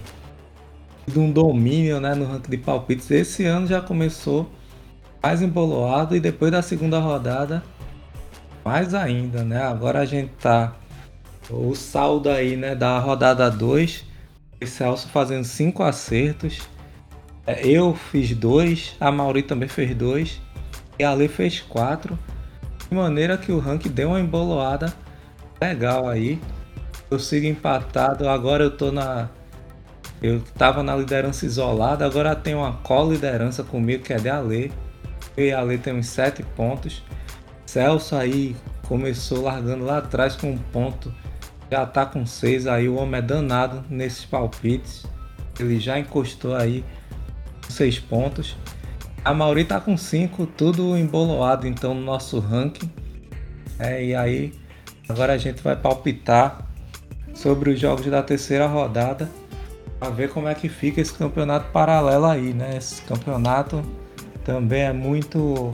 tido 1.06 1.18
um 1.18 1.32
domínio 1.32 1.98
né, 1.98 2.14
no 2.14 2.26
ranking 2.26 2.50
de 2.50 2.58
palpites. 2.58 3.10
Esse 3.10 3.46
ano 3.46 3.66
já 3.66 3.80
começou 3.80 4.50
mais 5.22 5.40
emboloado 5.40 6.14
e 6.14 6.20
depois 6.20 6.52
da 6.52 6.60
segunda 6.60 6.98
rodada 6.98 7.62
mais 8.62 8.92
ainda, 8.92 9.42
né? 9.42 9.62
Agora 9.62 10.00
a 10.00 10.04
gente 10.04 10.30
tá 10.38 10.76
o 11.48 11.74
saldo 11.74 12.28
aí, 12.28 12.56
né, 12.56 12.74
da 12.74 12.98
rodada 12.98 13.50
2, 13.50 14.04
o 14.62 14.66
Celso 14.66 15.08
fazendo 15.08 15.44
5 15.44 15.82
acertos. 15.82 16.60
É, 17.46 17.66
eu 17.66 17.94
fiz 17.94 18.34
dois, 18.36 18.94
a 19.00 19.10
Mauri 19.10 19.42
também 19.42 19.68
fez 19.68 19.94
dois 19.94 20.40
e 20.98 21.04
a 21.04 21.10
Ale 21.10 21.28
fez 21.28 21.60
quatro. 21.60 22.18
De 22.88 22.94
maneira 22.94 23.38
que 23.38 23.50
o 23.50 23.58
ranking 23.58 23.88
deu 23.88 24.10
uma 24.10 24.20
emboloada 24.20 24.92
legal 25.60 26.08
aí. 26.08 26.40
Eu 27.10 27.18
sigo 27.18 27.46
empatado, 27.46 28.28
agora 28.28 28.64
eu 28.64 28.70
tô 28.70 28.92
na. 28.92 29.28
Eu 30.22 30.42
tava 30.58 30.82
na 30.82 30.94
liderança 30.94 31.46
isolada, 31.46 32.04
agora 32.04 32.36
tem 32.36 32.54
uma 32.54 32.74
co-liderança 32.74 33.64
comigo 33.64 34.04
que 34.04 34.12
é 34.12 34.16
de 34.16 34.28
Ale. 34.28 34.70
Eu 35.36 35.46
e 35.46 35.52
a 35.52 35.60
Ale 35.60 35.78
temos 35.78 36.06
7 36.06 36.42
pontos. 36.42 37.02
Celso 37.64 38.14
aí 38.14 38.54
começou 38.86 39.42
largando 39.42 39.84
lá 39.84 39.98
atrás 39.98 40.36
com 40.36 40.50
um 40.50 40.58
ponto 40.58 41.12
já 41.70 41.86
tá 41.86 42.04
com 42.04 42.26
6 42.26 42.66
aí, 42.66 42.88
o 42.88 42.96
homem 42.96 43.18
é 43.18 43.22
danado 43.22 43.84
nesses 43.88 44.24
palpites. 44.24 45.06
Ele 45.58 45.78
já 45.78 45.98
encostou 45.98 46.54
aí 46.54 46.84
6 47.68 48.00
pontos. 48.00 48.56
A 49.24 49.32
Mauri 49.32 49.64
tá 49.64 49.80
com 49.80 49.96
5, 49.96 50.46
tudo 50.46 50.96
emboloado 50.96 51.66
então 51.66 51.94
no 51.94 52.00
nosso 52.00 52.38
ranking. 52.40 52.90
É, 53.78 54.04
e 54.04 54.14
aí 54.14 54.52
agora 55.08 55.34
a 55.34 55.38
gente 55.38 55.62
vai 55.62 55.76
palpitar 55.76 56.66
sobre 57.34 57.70
os 57.70 57.78
jogos 57.80 58.06
da 58.06 58.22
terceira 58.22 58.66
rodada 58.66 59.30
para 59.98 60.10
ver 60.10 60.30
como 60.30 60.48
é 60.48 60.54
que 60.54 60.68
fica 60.68 61.00
esse 61.00 61.12
campeonato 61.12 61.70
paralelo 61.70 62.26
aí, 62.26 62.52
né? 62.52 62.76
Esse 62.76 63.02
campeonato 63.02 63.82
também 64.44 64.82
é 64.82 64.92
muito 64.92 65.72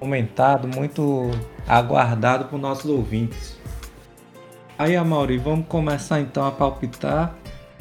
comentado, 0.00 0.66
muito 0.66 1.30
aguardado 1.66 2.46
por 2.46 2.58
nossos 2.58 2.90
ouvintes. 2.90 3.53
Aí, 4.76 4.96
Amaury, 4.96 5.38
vamos 5.38 5.68
começar 5.68 6.20
então 6.20 6.44
a 6.44 6.50
palpitar. 6.50 7.32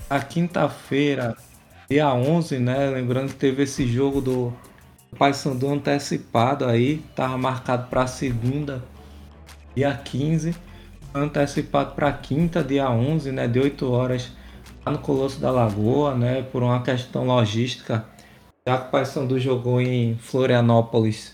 A 0.08 0.19
quinta-feira, 0.19 1.36
dia 1.89 2.13
11, 2.13 2.60
né? 2.60 2.88
Lembrando 2.91 3.29
que 3.29 3.39
teve 3.39 3.63
esse 3.63 3.88
jogo 3.88 4.21
do 4.21 4.53
Paysandu 5.17 5.69
antecipado 5.69 6.65
aí, 6.65 6.99
tava 7.15 7.36
marcado 7.36 7.88
para 7.88 8.06
segunda, 8.06 8.84
dia 9.75 9.91
15, 9.95 10.56
antecipado 11.15 11.95
para 11.95 12.13
quinta, 12.13 12.63
dia 12.63 12.88
11, 12.88 13.32
né? 13.32 13.47
De 13.47 13.60
8 13.60 13.91
horas 13.91 14.32
lá 14.86 14.91
no 14.91 14.99
Colosso 14.99 15.39
da 15.39 15.49
Lagoa, 15.49 16.13
né? 16.13 16.43
Por 16.43 16.62
uma 16.62 16.84
questão 16.84 17.25
logística, 17.25 18.06
já 18.67 18.77
que 18.77 18.88
o 18.89 18.91
Paysandu 18.91 19.39
jogou 19.39 19.82
em 19.82 20.15
Florianópolis 20.17 21.34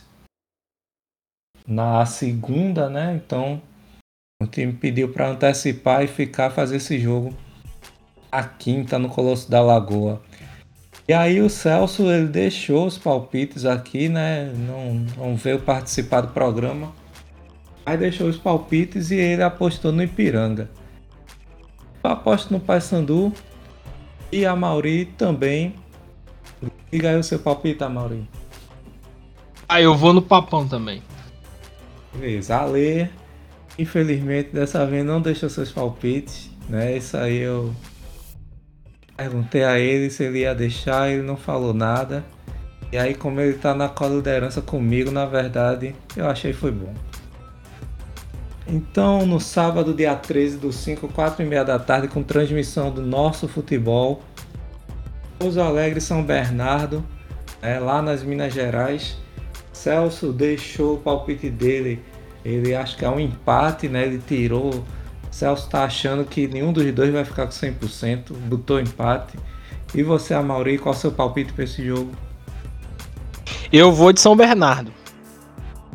na 1.67 2.05
segunda, 2.05 2.89
né? 2.89 3.21
Então 3.21 3.61
o 4.41 4.47
time 4.47 4.71
pediu 4.71 5.09
para 5.09 5.31
antecipar 5.31 6.01
e 6.01 6.07
ficar 6.07 6.49
fazer 6.49 6.77
esse 6.77 6.97
jogo 6.97 7.33
a 8.31 8.41
quinta 8.41 8.97
no 8.97 9.09
Colosso 9.09 9.51
da 9.51 9.61
Lagoa. 9.61 10.21
E 11.05 11.11
aí 11.11 11.41
o 11.41 11.49
Celso 11.49 12.09
ele 12.09 12.27
deixou 12.27 12.87
os 12.87 12.97
palpites 12.97 13.65
aqui, 13.65 14.07
né? 14.07 14.45
Não, 14.55 14.93
não 15.17 15.35
veio 15.35 15.59
participar 15.59 16.21
do 16.21 16.29
programa. 16.29 16.93
Aí 17.85 17.97
deixou 17.97 18.29
os 18.29 18.37
palpites 18.37 19.11
e 19.11 19.15
ele 19.15 19.43
apostou 19.43 19.91
no 19.91 20.01
Ipiranga. 20.01 20.69
Eu 22.01 22.09
aposto 22.09 22.49
no 22.49 22.61
Paysandu 22.61 23.33
e 24.31 24.45
a 24.45 24.55
Mauri 24.55 25.03
também. 25.17 25.75
Diga 26.89 27.09
aí 27.09 27.17
o 27.17 27.23
seu 27.23 27.39
palpite, 27.39 27.83
Mauri. 27.83 28.25
Ah, 29.67 29.81
eu 29.81 29.97
vou 29.97 30.13
no 30.13 30.21
Papão 30.21 30.65
também. 30.65 31.03
Beleza, 32.13 32.55
Ale 32.55 33.18
Infelizmente, 33.79 34.49
dessa 34.51 34.85
vez 34.85 35.05
não 35.05 35.21
deixou 35.21 35.49
seus 35.49 35.71
palpites, 35.71 36.49
né? 36.67 36.97
Isso 36.97 37.15
aí 37.15 37.37
eu 37.37 37.73
perguntei 39.15 39.63
a 39.63 39.79
ele 39.79 40.09
se 40.09 40.25
ele 40.25 40.39
ia 40.39 40.53
deixar, 40.53 41.09
ele 41.09 41.21
não 41.21 41.37
falou 41.37 41.73
nada. 41.73 42.25
E 42.91 42.97
aí, 42.97 43.15
como 43.15 43.39
ele 43.39 43.53
tá 43.53 43.73
na 43.73 43.87
co-liderança 43.87 44.61
comigo, 44.61 45.11
na 45.11 45.25
verdade, 45.25 45.95
eu 46.17 46.27
achei 46.27 46.51
foi 46.51 46.71
bom. 46.71 46.93
Então, 48.67 49.25
no 49.25 49.39
sábado, 49.39 49.93
dia 49.93 50.13
13 50.13 50.57
do 50.57 50.73
5, 50.73 51.07
4 51.07 51.41
e 51.41 51.45
meia 51.45 51.63
da 51.63 51.79
tarde, 51.79 52.09
com 52.09 52.21
transmissão 52.21 52.91
do 52.91 53.01
nosso 53.01 53.47
futebol, 53.47 54.21
Pouso 55.37 55.61
Alegre 55.61 56.01
São 56.01 56.21
Bernardo, 56.21 57.01
né, 57.61 57.79
lá 57.79 58.01
nas 58.01 58.23
Minas 58.23 58.53
Gerais. 58.53 59.15
Celso 59.71 60.33
deixou 60.33 60.95
o 60.95 60.97
palpite 60.97 61.49
dele 61.49 62.03
ele 62.43 62.73
acha 62.75 62.97
que 62.97 63.05
é 63.05 63.09
um 63.09 63.19
empate, 63.19 63.87
né? 63.87 64.05
Ele 64.05 64.21
tirou. 64.25 64.83
Celso 65.31 65.69
tá 65.69 65.83
achando 65.83 66.25
que 66.25 66.47
nenhum 66.47 66.73
dos 66.73 66.91
dois 66.91 67.11
vai 67.11 67.23
ficar 67.23 67.45
com 67.45 67.51
100%, 67.51 68.33
botou 68.33 68.79
empate. 68.79 69.37
E 69.93 70.03
você, 70.03 70.33
Amauri, 70.33 70.77
qual 70.77 70.93
é 70.93 70.97
o 70.97 70.99
seu 70.99 71.11
palpite 71.11 71.53
para 71.53 71.63
esse 71.63 71.85
jogo? 71.85 72.11
Eu 73.71 73.91
vou 73.91 74.11
de 74.11 74.19
São 74.19 74.35
Bernardo. 74.35 74.91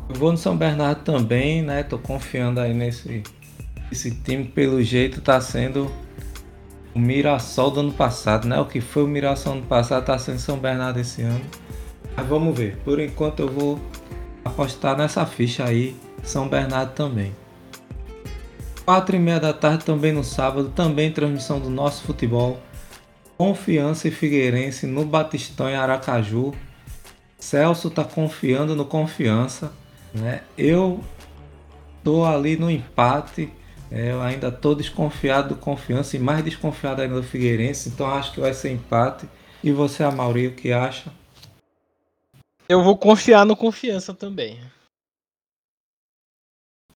Eu 0.09 0.15
vou 0.17 0.31
no 0.31 0.39
São 0.39 0.57
Bernardo 0.57 1.03
também, 1.03 1.63
né? 1.63 1.83
Tô 1.83 1.99
confiando 1.99 2.61
aí 2.61 2.73
nesse 2.73 3.23
esse 3.91 4.11
time, 4.11 4.45
pelo 4.45 4.83
jeito 4.83 5.21
tá 5.21 5.41
sendo 5.41 5.91
o 6.95 6.99
Mirassol 6.99 7.71
do 7.71 7.81
ano 7.81 7.93
passado, 7.93 8.47
né? 8.47 8.59
O 8.61 8.67
que 8.67 8.81
foi 8.81 9.05
o 9.05 9.09
Mirassol 9.09 9.55
ano 9.55 9.63
passado 9.63 10.05
tá 10.05 10.19
sendo 10.19 10.39
São 10.39 10.59
Bernardo 10.59 10.99
esse 10.99 11.23
ano. 11.23 11.45
Mas 12.17 12.27
vamos 12.27 12.57
ver. 12.57 12.77
Por 12.85 13.01
enquanto 13.01 13.41
eu 13.41 13.49
vou 13.49 13.81
apostar 14.45 14.97
nessa 14.97 15.25
ficha 15.27 15.65
aí 15.65 15.97
são 16.25 16.49
Bernardo 16.49 16.93
também. 16.93 17.35
4 18.85 19.17
e 19.17 19.19
meia 19.19 19.41
da 19.41 19.53
tarde 19.53 19.85
também 19.85 20.13
no 20.13 20.23
sábado, 20.23 20.71
também 20.75 21.11
transmissão 21.11 21.59
do 21.59 21.71
nosso 21.71 22.05
futebol. 22.05 22.61
Confiança 23.37 24.09
e 24.09 24.11
Figueirense 24.11 24.87
no 24.87 25.05
Batistão 25.05 25.69
em 25.69 25.75
Aracaju. 25.75 26.55
Celso 27.39 27.91
tá 27.91 28.05
confiando 28.05 28.75
no 28.75 28.85
Confiança, 28.85 29.73
né? 30.15 30.43
Eu 30.57 31.03
tô 32.03 32.25
ali 32.25 32.57
no 32.57 32.71
empate. 32.71 33.51
É, 33.91 34.13
eu 34.13 34.21
ainda 34.21 34.51
tô 34.51 34.75
desconfiado 34.75 35.51
do 35.51 35.57
Confiança 35.57 36.17
e 36.17 36.21
mais 36.21 36.45
desconfiado 36.45 37.01
ainda 37.01 37.17
do 37.17 37.23
Figueirense, 37.23 37.89
então 37.89 38.07
acho 38.07 38.33
que 38.33 38.41
vai 38.41 38.53
ser 38.53 38.73
empate. 38.73 39.29
E 39.63 39.73
você, 39.73 40.03
Amaury, 40.03 40.49
o 40.49 40.53
que 40.53 40.73
acha? 40.73 41.13
Eu 42.69 42.83
vou 42.83 42.97
confiar 42.97 43.45
no 43.47 43.57
Confiança 43.57 44.13
também. 44.13 44.59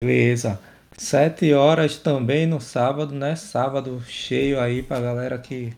Beleza. 0.06 0.60
Sete 0.96 1.52
horas 1.52 1.96
também 1.98 2.46
no 2.46 2.60
sábado, 2.60 3.12
né? 3.12 3.34
Sábado 3.34 4.00
cheio 4.06 4.60
aí 4.60 4.80
pra 4.80 5.00
galera 5.00 5.36
que 5.36 5.72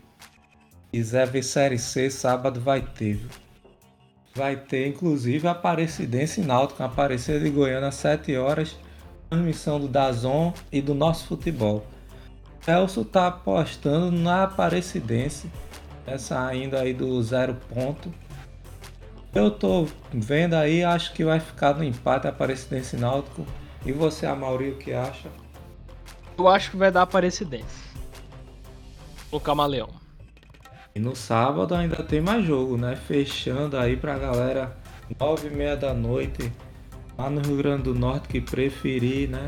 quiser 0.91 1.25
ver 1.25 1.41
Série 1.41 1.79
C, 1.79 2.11
sábado 2.11 2.61
vai 2.61 2.79
ter. 2.79 3.19
Vai 4.35 4.55
ter 4.55 4.87
inclusive 4.87 5.47
Aparecidense 5.47 6.41
Náutico, 6.41 6.83
Aparecida 6.83 7.39
de 7.39 7.49
Goiânia 7.49 7.89
às 7.89 7.95
7 7.95 8.37
horas, 8.37 8.77
transmissão 9.31 9.79
do 9.79 9.87
Dazon 9.87 10.53
e 10.71 10.79
do 10.79 10.93
nosso 10.93 11.25
futebol. 11.25 11.83
Celso 12.61 13.03
tá 13.03 13.27
apostando 13.27 14.11
na 14.11 14.43
Aparecidense, 14.43 15.49
né, 16.05 16.19
saindo 16.19 16.77
aí 16.77 16.93
do 16.93 17.19
zero 17.23 17.57
ponto. 17.73 18.13
Eu 19.33 19.49
tô 19.49 19.87
vendo 20.13 20.53
aí, 20.53 20.83
acho 20.83 21.13
que 21.13 21.25
vai 21.25 21.39
ficar 21.39 21.73
no 21.73 21.83
empate 21.83 22.27
Aparecidense 22.27 22.95
Náutico. 22.95 23.43
E 23.85 23.91
você, 23.91 24.25
Amaury, 24.25 24.71
o 24.71 24.77
que 24.77 24.93
acha? 24.93 25.29
Eu 26.37 26.47
acho 26.47 26.71
que 26.71 26.77
vai 26.77 26.91
dar 26.91 27.03
Aparecidense. 27.03 27.89
O 29.31 29.39
Camaleão. 29.39 29.89
E 30.95 30.99
no 30.99 31.15
sábado 31.15 31.75
ainda 31.75 32.03
tem 32.03 32.19
mais 32.19 32.45
jogo, 32.45 32.75
né? 32.75 32.95
Fechando 32.95 33.77
aí 33.77 33.95
pra 33.95 34.17
galera, 34.17 34.75
nove 35.19 35.47
e 35.47 35.51
meia 35.51 35.77
da 35.77 35.93
noite, 35.93 36.51
lá 37.17 37.29
no 37.29 37.41
Rio 37.41 37.57
Grande 37.57 37.83
do 37.83 37.95
Norte 37.95 38.27
que 38.27 38.41
preferir, 38.41 39.29
né? 39.29 39.47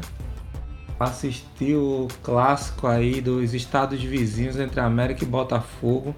Assistir 0.99 1.75
o 1.75 2.07
clássico 2.21 2.85
aí 2.87 3.21
dos 3.21 3.53
estados 3.53 4.01
vizinhos 4.03 4.59
entre 4.59 4.79
América 4.79 5.23
e 5.23 5.27
Botafogo. 5.27 6.15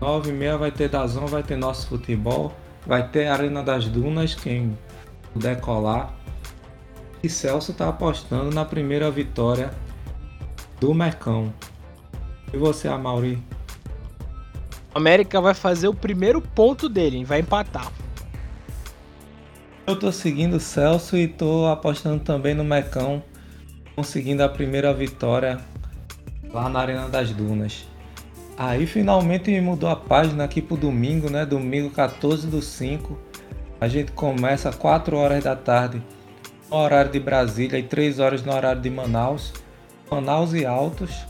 Nove 0.00 0.30
e 0.30 0.32
meia 0.32 0.56
vai 0.56 0.70
ter 0.70 0.88
Dazão, 0.88 1.26
vai 1.26 1.42
ter 1.42 1.56
nosso 1.56 1.88
futebol, 1.88 2.54
vai 2.86 3.08
ter 3.08 3.26
Arena 3.26 3.62
das 3.62 3.86
Dunas, 3.88 4.36
quem 4.36 4.78
puder 5.32 5.60
colar. 5.60 6.17
E 7.22 7.28
Celso 7.28 7.72
tá 7.72 7.88
apostando 7.88 8.54
na 8.54 8.64
primeira 8.64 9.10
vitória 9.10 9.72
do 10.80 10.94
Mecão. 10.94 11.52
E 12.52 12.56
você, 12.56 12.86
Amaury? 12.86 13.42
América 14.94 15.40
vai 15.40 15.54
fazer 15.54 15.88
o 15.88 15.94
primeiro 15.94 16.40
ponto 16.40 16.88
dele, 16.88 17.24
vai 17.24 17.40
empatar. 17.40 17.92
Eu 19.86 19.98
tô 19.98 20.12
seguindo 20.12 20.54
o 20.54 20.60
Celso 20.60 21.16
e 21.16 21.26
tô 21.26 21.66
apostando 21.66 22.22
também 22.22 22.54
no 22.54 22.62
Mecão, 22.62 23.22
conseguindo 23.96 24.42
a 24.44 24.48
primeira 24.48 24.92
vitória 24.94 25.58
lá 26.52 26.68
na 26.68 26.80
Arena 26.80 27.08
das 27.08 27.32
Dunas. 27.32 27.84
Aí 28.56 28.86
finalmente 28.86 29.60
mudou 29.60 29.88
a 29.88 29.96
página 29.96 30.44
aqui 30.44 30.62
pro 30.62 30.76
domingo, 30.76 31.30
né? 31.30 31.44
Domingo 31.46 31.90
14 31.90 32.46
do 32.46 32.60
5. 32.62 33.18
A 33.80 33.88
gente 33.88 34.12
começa 34.12 34.68
às 34.68 34.74
4 34.74 35.16
horas 35.16 35.44
da 35.44 35.56
tarde 35.56 36.02
no 36.70 36.76
horário 36.76 37.10
de 37.10 37.20
Brasília 37.20 37.78
e 37.78 37.82
3 37.82 38.18
horas 38.18 38.42
no 38.42 38.52
horário 38.52 38.80
de 38.80 38.90
Manaus. 38.90 39.52
Manaus 40.10 40.52
e 40.52 40.64
Altos, 40.64 41.26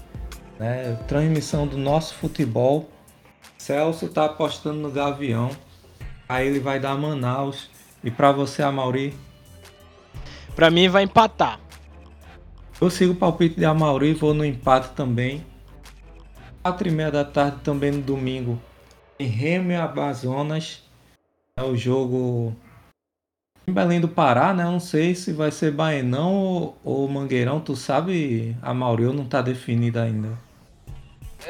né? 0.58 0.98
Transmissão 1.06 1.66
do 1.66 1.76
nosso 1.76 2.14
futebol 2.14 2.88
Celso 3.58 4.08
tá 4.08 4.24
apostando 4.24 4.78
no 4.78 4.90
Gavião. 4.90 5.50
Aí 6.28 6.46
ele 6.46 6.60
vai 6.60 6.78
dar 6.78 6.96
Manaus. 6.96 7.68
E 8.02 8.10
para 8.10 8.30
você, 8.30 8.62
Amauri? 8.62 9.14
Para 10.54 10.70
mim 10.70 10.88
vai 10.88 11.02
empatar. 11.02 11.60
Eu 12.80 12.88
sigo 12.88 13.12
o 13.12 13.16
palpite 13.16 13.56
de 13.56 13.64
Amauri, 13.64 14.14
vou 14.14 14.32
no 14.32 14.44
empate 14.44 14.90
também. 14.90 15.44
4 16.62 16.88
e 16.88 16.90
meia 16.90 17.10
da 17.10 17.24
tarde 17.24 17.58
também 17.64 17.90
no 17.90 18.02
domingo. 18.02 18.60
Em 19.18 19.26
Remo 19.26 19.72
e 19.72 19.76
Amazonas. 19.76 20.82
É 21.56 21.62
o 21.62 21.76
jogo 21.76 22.54
em 23.68 23.72
Belém 23.72 24.00
do 24.00 24.08
Pará, 24.08 24.54
né? 24.54 24.64
Eu 24.64 24.72
não 24.72 24.80
sei 24.80 25.14
se 25.14 25.32
vai 25.32 25.50
ser 25.50 25.70
Baenão 25.70 26.34
ou, 26.34 26.78
ou 26.84 27.08
Mangueirão. 27.08 27.60
Tu 27.60 27.76
sabe, 27.76 28.56
Amauri, 28.62 29.04
não 29.04 29.24
tá 29.24 29.42
definido 29.42 29.98
ainda. 29.98 30.30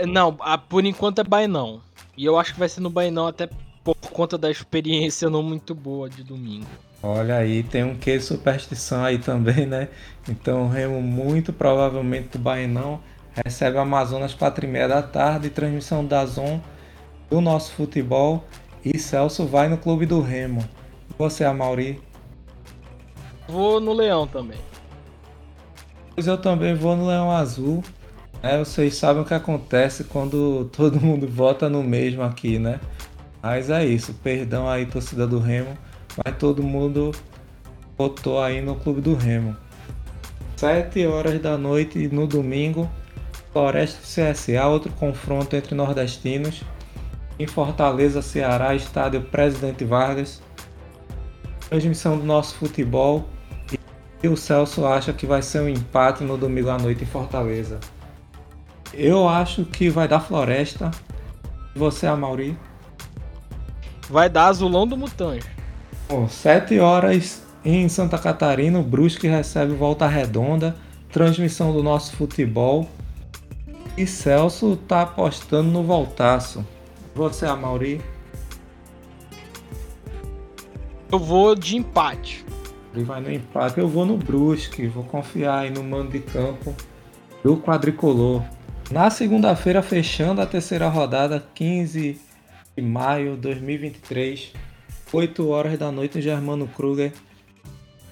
Não, 0.07 0.37
por 0.69 0.85
enquanto 0.85 1.21
é 1.21 1.25
Baenão. 1.25 1.81
E 2.17 2.25
eu 2.25 2.39
acho 2.39 2.53
que 2.53 2.59
vai 2.59 2.69
ser 2.69 2.81
no 2.81 2.91
Bainão 2.91 3.27
até 3.27 3.49
por 3.85 3.97
conta 4.11 4.37
da 4.37 4.51
experiência 4.51 5.31
não 5.31 5.43
muito 5.43 5.75
boa 5.75 6.11
de 6.11 6.23
domingo. 6.23 6.67
Olha 7.03 7.37
aí, 7.37 7.63
tem 7.63 7.85
um 7.85 7.95
que 7.95 8.19
superstição 8.21 9.05
aí 9.05 9.19
também, 9.19 9.65
né? 9.65 9.89
Então 10.29 10.65
o 10.65 10.69
Remo 10.69 11.01
muito 11.01 11.53
provavelmente 11.53 12.37
do 12.37 12.39
Bainão 12.39 13.01
recebe 13.45 13.77
o 13.77 13.81
Amazonas 13.81 14.35
4 14.35 14.65
e 14.65 14.69
meia 14.69 14.89
da 14.89 15.01
tarde, 15.01 15.49
transmissão 15.49 16.05
da 16.05 16.27
Zon 16.27 16.61
do 17.31 17.41
nosso 17.41 17.73
futebol 17.73 18.45
e 18.85 18.99
Celso 18.99 19.47
vai 19.47 19.69
no 19.69 19.79
clube 19.79 20.07
do 20.07 20.21
Remo. 20.21 20.65
Você, 21.17 21.45
Amauri? 21.45 22.01
Vou 23.49 23.81
no 23.81 23.95
Leão 23.95 24.27
também. 24.27 24.59
Pois 26.15 26.27
eu 26.27 26.37
também 26.37 26.75
vou 26.75 26.95
no 26.95 27.07
Leão 27.07 27.31
Azul. 27.31 27.83
É, 28.43 28.59
vocês 28.59 28.95
sabem 28.95 29.23
o 29.23 29.25
que 29.25 29.35
acontece 29.35 30.05
quando 30.05 30.69
todo 30.77 31.01
mundo 31.01 31.27
vota 31.27 31.69
no 31.69 31.83
mesmo 31.83 32.23
aqui, 32.23 32.59
né? 32.59 32.79
Mas 33.43 33.71
é 33.71 33.85
isso, 33.85 34.13
perdão 34.23 34.69
aí, 34.69 34.85
torcida 34.85 35.27
do 35.27 35.39
Remo, 35.39 35.77
mas 36.25 36.37
todo 36.37 36.63
mundo 36.63 37.13
votou 37.97 38.41
aí 38.43 38.61
no 38.61 38.75
Clube 38.77 39.01
do 39.01 39.15
Remo. 39.15 39.57
7 40.57 41.07
horas 41.07 41.41
da 41.41 41.57
noite 41.57 42.09
no 42.09 42.27
domingo, 42.27 42.91
Floresta 43.53 44.01
CSA, 44.03 44.67
outro 44.67 44.93
confronto 44.93 45.55
entre 45.57 45.75
nordestinos. 45.75 46.63
Em 47.39 47.47
Fortaleza, 47.47 48.21
Ceará, 48.21 48.75
estádio 48.75 49.23
Presidente 49.23 49.85
Vargas. 49.85 50.43
Transmissão 51.69 52.19
do 52.19 52.25
nosso 52.25 52.57
futebol. 52.57 53.25
E 54.23 54.29
o 54.29 54.37
Celso 54.37 54.85
acha 54.85 55.13
que 55.13 55.27
vai 55.27 55.43
ser 55.43 55.61
um 55.61 55.69
empate 55.69 56.25
no 56.25 56.37
domingo 56.37 56.71
à 56.71 56.79
noite 56.79 57.05
em 57.05 57.07
Fortaleza. 57.07 57.79
Eu 58.93 59.29
acho 59.29 59.65
que 59.65 59.89
vai 59.89 60.09
dar 60.09 60.21
Floresta. 60.21 60.91
Você, 61.77 62.07
Amauri? 62.07 62.59
Vai 64.09 64.29
dar 64.29 64.47
Azulão 64.47 64.87
do 64.87 64.97
Mutange. 64.97 65.47
Bom, 66.09 66.27
7 66.29 66.79
horas 66.81 67.43
em 67.65 67.89
Santa 67.89 68.19
Catarina, 68.19 68.79
o 68.79 68.83
Brusque 68.83 69.29
recebe 69.29 69.75
Volta 69.75 70.07
Redonda, 70.07 70.75
transmissão 71.13 71.73
do 71.73 71.83
nosso 71.83 72.17
futebol. 72.17 72.89
E 73.97 74.07
Celso 74.07 74.77
tá 74.89 75.03
apostando 75.03 75.71
no 75.71 75.83
voltaço. 75.83 76.65
Você, 77.15 77.47
Amauri? 77.47 78.01
Eu 81.13 81.19
vou 81.19 81.55
de 81.55 81.77
empate. 81.77 82.48
Ele 82.99 83.05
vai 83.05 83.21
no 83.21 83.33
empate. 83.33 83.79
Eu 83.79 83.87
vou 83.87 84.05
no 84.05 84.17
Brusque. 84.17 84.89
Vou 84.89 85.05
confiar 85.05 85.61
aí 85.61 85.71
no 85.71 85.85
mando 85.85 86.11
de 86.11 86.19
campo 86.19 86.75
do 87.45 87.57
quadricolor. 87.57 88.43
Na 88.91 89.09
segunda-feira, 89.09 89.81
fechando 89.83 90.41
a 90.41 90.47
terceira 90.47 90.89
rodada, 90.89 91.47
15 91.55 92.21
de 92.77 92.83
maio 92.83 93.37
de 93.37 93.43
2023, 93.43 94.53
8 95.13 95.49
horas 95.49 95.79
da 95.79 95.93
noite 95.93 96.21
Germano 96.21 96.67
Kruger, 96.67 97.13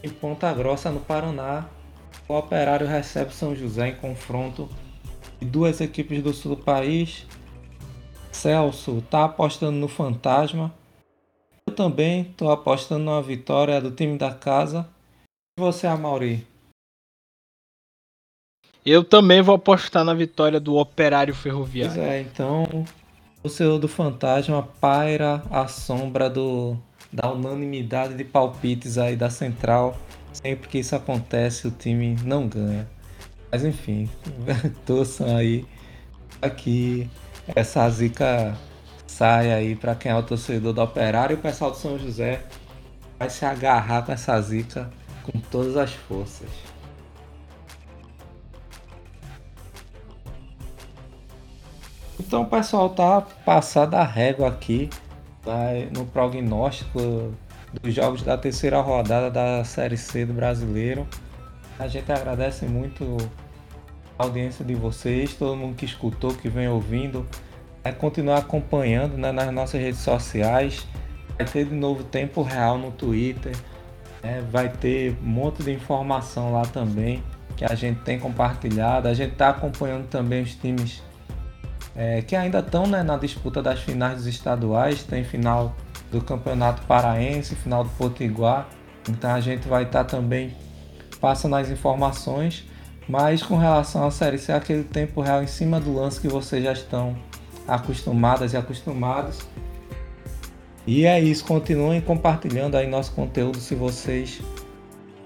em 0.05 0.09
Ponta 0.09 0.53
Grossa, 0.55 0.93
no 0.93 1.01
Paraná. 1.01 1.67
O 2.29 2.35
Operário 2.35 2.87
recebe 2.87 3.35
São 3.35 3.57
José 3.57 3.89
em 3.89 3.97
confronto 3.97 4.69
de 5.41 5.49
duas 5.49 5.81
equipes 5.81 6.23
do 6.23 6.33
sul 6.33 6.55
do 6.55 6.63
país. 6.63 7.27
Celso 8.31 8.99
está 8.99 9.25
apostando 9.25 9.79
no 9.79 9.89
Fantasma. 9.89 10.73
Eu 11.69 11.75
também 11.75 12.23
estou 12.23 12.51
apostando 12.51 13.05
na 13.05 13.21
vitória 13.21 13.81
do 13.81 13.91
time 13.91 14.17
da 14.17 14.33
casa. 14.33 14.89
E 15.59 15.61
você, 15.61 15.87
Amauri? 15.87 16.47
Eu 18.85 19.03
também 19.03 19.43
vou 19.43 19.57
apostar 19.57 20.05
na 20.05 20.15
vitória 20.15 20.61
do 20.61 20.77
Operário 20.77 21.35
Ferroviário. 21.35 21.95
Pois 21.95 22.07
é, 22.07 22.21
então 22.21 22.85
o 23.43 23.49
Senhor 23.49 23.79
do 23.79 23.89
Fantasma 23.89 24.63
paira 24.81 25.43
a 25.51 25.67
sombra 25.67 26.31
do, 26.31 26.77
da 27.13 27.33
unanimidade 27.33 28.15
de 28.15 28.23
palpites 28.23 28.97
aí 28.97 29.17
da 29.17 29.29
Central. 29.29 29.97
Sempre 30.33 30.69
que 30.69 30.79
isso 30.79 30.95
acontece, 30.95 31.67
o 31.67 31.71
time 31.73 32.17
não 32.25 32.47
ganha. 32.47 32.89
Mas 33.51 33.65
enfim, 33.65 34.09
torçam 34.87 35.37
aí 35.37 35.65
aqui 36.41 37.11
essa 37.55 37.89
zica 37.91 38.57
sai 39.17 39.51
aí 39.51 39.75
para 39.75 39.95
quem 39.95 40.13
é 40.13 40.15
o 40.15 40.23
torcedor 40.23 40.75
do 40.75 40.83
Operário 40.83 41.35
e 41.35 41.39
o 41.39 41.41
pessoal 41.41 41.71
do 41.71 41.79
São 41.79 41.99
José 41.99 42.43
vai 43.19 43.31
se 43.31 43.47
agarrar 43.47 44.03
com 44.03 44.13
essa 44.13 44.39
zica 44.43 44.91
com 45.23 45.41
todas 45.41 45.75
as 45.75 45.95
forças. 45.95 46.51
Então 52.21 52.43
o 52.43 52.47
pessoal 52.47 52.91
tá 52.91 53.23
passado 53.23 53.95
a 53.95 54.05
régua 54.05 54.49
aqui 54.49 54.91
tá, 55.43 55.71
no 55.97 56.05
prognóstico 56.05 57.33
dos 57.83 57.95
jogos 57.95 58.21
da 58.21 58.37
terceira 58.37 58.83
rodada 58.83 59.31
da 59.31 59.65
Série 59.65 59.97
C 59.97 60.27
do 60.27 60.35
Brasileiro. 60.35 61.09
A 61.79 61.89
gente 61.89 62.13
agradece 62.13 62.67
muito 62.67 63.17
a 64.19 64.25
audiência 64.25 64.63
de 64.63 64.75
vocês, 64.75 65.33
todo 65.33 65.57
mundo 65.57 65.75
que 65.75 65.87
escutou, 65.87 66.35
que 66.35 66.51
vem 66.51 66.69
ouvindo. 66.69 67.27
Vai 67.87 67.93
continuar 67.93 68.39
acompanhando 68.39 69.17
né, 69.17 69.31
nas 69.31 69.49
nossas 69.53 69.81
redes 69.81 70.01
sociais. 70.01 70.85
Vai 71.39 71.47
ter 71.47 71.67
de 71.67 71.75
novo 71.77 72.03
tempo 72.03 72.43
real 72.43 72.77
no 72.77 72.91
Twitter. 72.91 73.55
Né, 74.25 74.43
vai 74.51 74.69
ter 74.69 75.17
um 75.23 75.27
monte 75.29 75.63
de 75.63 75.73
informação 75.73 76.53
lá 76.53 76.63
também 76.63 77.23
que 77.57 77.65
a 77.65 77.77
gente 77.77 78.01
tem 78.01 78.19
compartilhado. 78.19 79.07
A 79.07 79.15
gente 79.15 79.35
está 79.35 79.51
acompanhando 79.51 80.09
também 80.09 80.43
os 80.43 80.57
times 80.57 81.01
é, 81.95 82.23
que 82.23 82.35
ainda 82.35 82.59
estão 82.59 82.89
né, 82.89 83.05
na 83.05 83.17
disputa 83.17 83.63
das 83.63 83.79
finais 83.79 84.17
dos 84.17 84.27
estaduais, 84.27 85.05
tem 85.05 85.23
final 85.23 85.73
do 86.11 86.21
Campeonato 86.21 86.83
Paraense, 86.87 87.55
final 87.55 87.85
do 87.85 87.91
Potiguar. 87.91 88.67
Então 89.09 89.31
a 89.31 89.41
gente 89.41 89.69
vai 89.69 89.85
estar 89.85 90.03
tá 90.03 90.17
também 90.17 90.57
passando 91.21 91.55
as 91.55 91.71
informações, 91.71 92.65
mas 93.09 93.45
com 93.45 93.57
relação 93.57 94.05
à 94.05 94.11
série 94.11 94.39
C, 94.39 94.51
aquele 94.51 94.83
tempo 94.83 95.21
real 95.21 95.41
em 95.41 95.47
cima 95.47 95.79
do 95.79 95.95
lance 95.95 96.21
que 96.21 96.27
vocês 96.27 96.65
já 96.65 96.73
estão 96.73 97.17
acostumadas 97.67 98.53
e 98.53 98.57
acostumados. 98.57 99.47
E 100.87 101.05
é 101.05 101.21
isso, 101.21 101.45
continuem 101.45 102.01
compartilhando 102.01 102.77
aí 102.77 102.87
nosso 102.87 103.13
conteúdo 103.13 103.59
se 103.59 103.75
vocês 103.75 104.41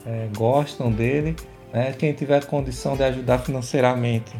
é, 0.06 0.28
gostam 0.34 0.90
dele. 0.90 1.36
Né? 1.72 1.92
Quem 1.92 2.12
tiver 2.12 2.44
condição 2.46 2.96
de 2.96 3.02
ajudar 3.04 3.38
financeiramente, 3.40 4.32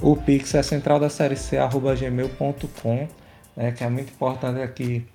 o 0.00 0.14
Pix 0.14 0.54
é 0.54 0.62
central 0.62 1.00
da 1.00 1.08
série 1.08 1.36
C, 1.36 1.56
gmail.com, 1.98 3.08
né? 3.56 3.72
que 3.72 3.82
é 3.82 3.88
muito 3.88 4.12
importante 4.12 4.60
aqui 4.60 5.06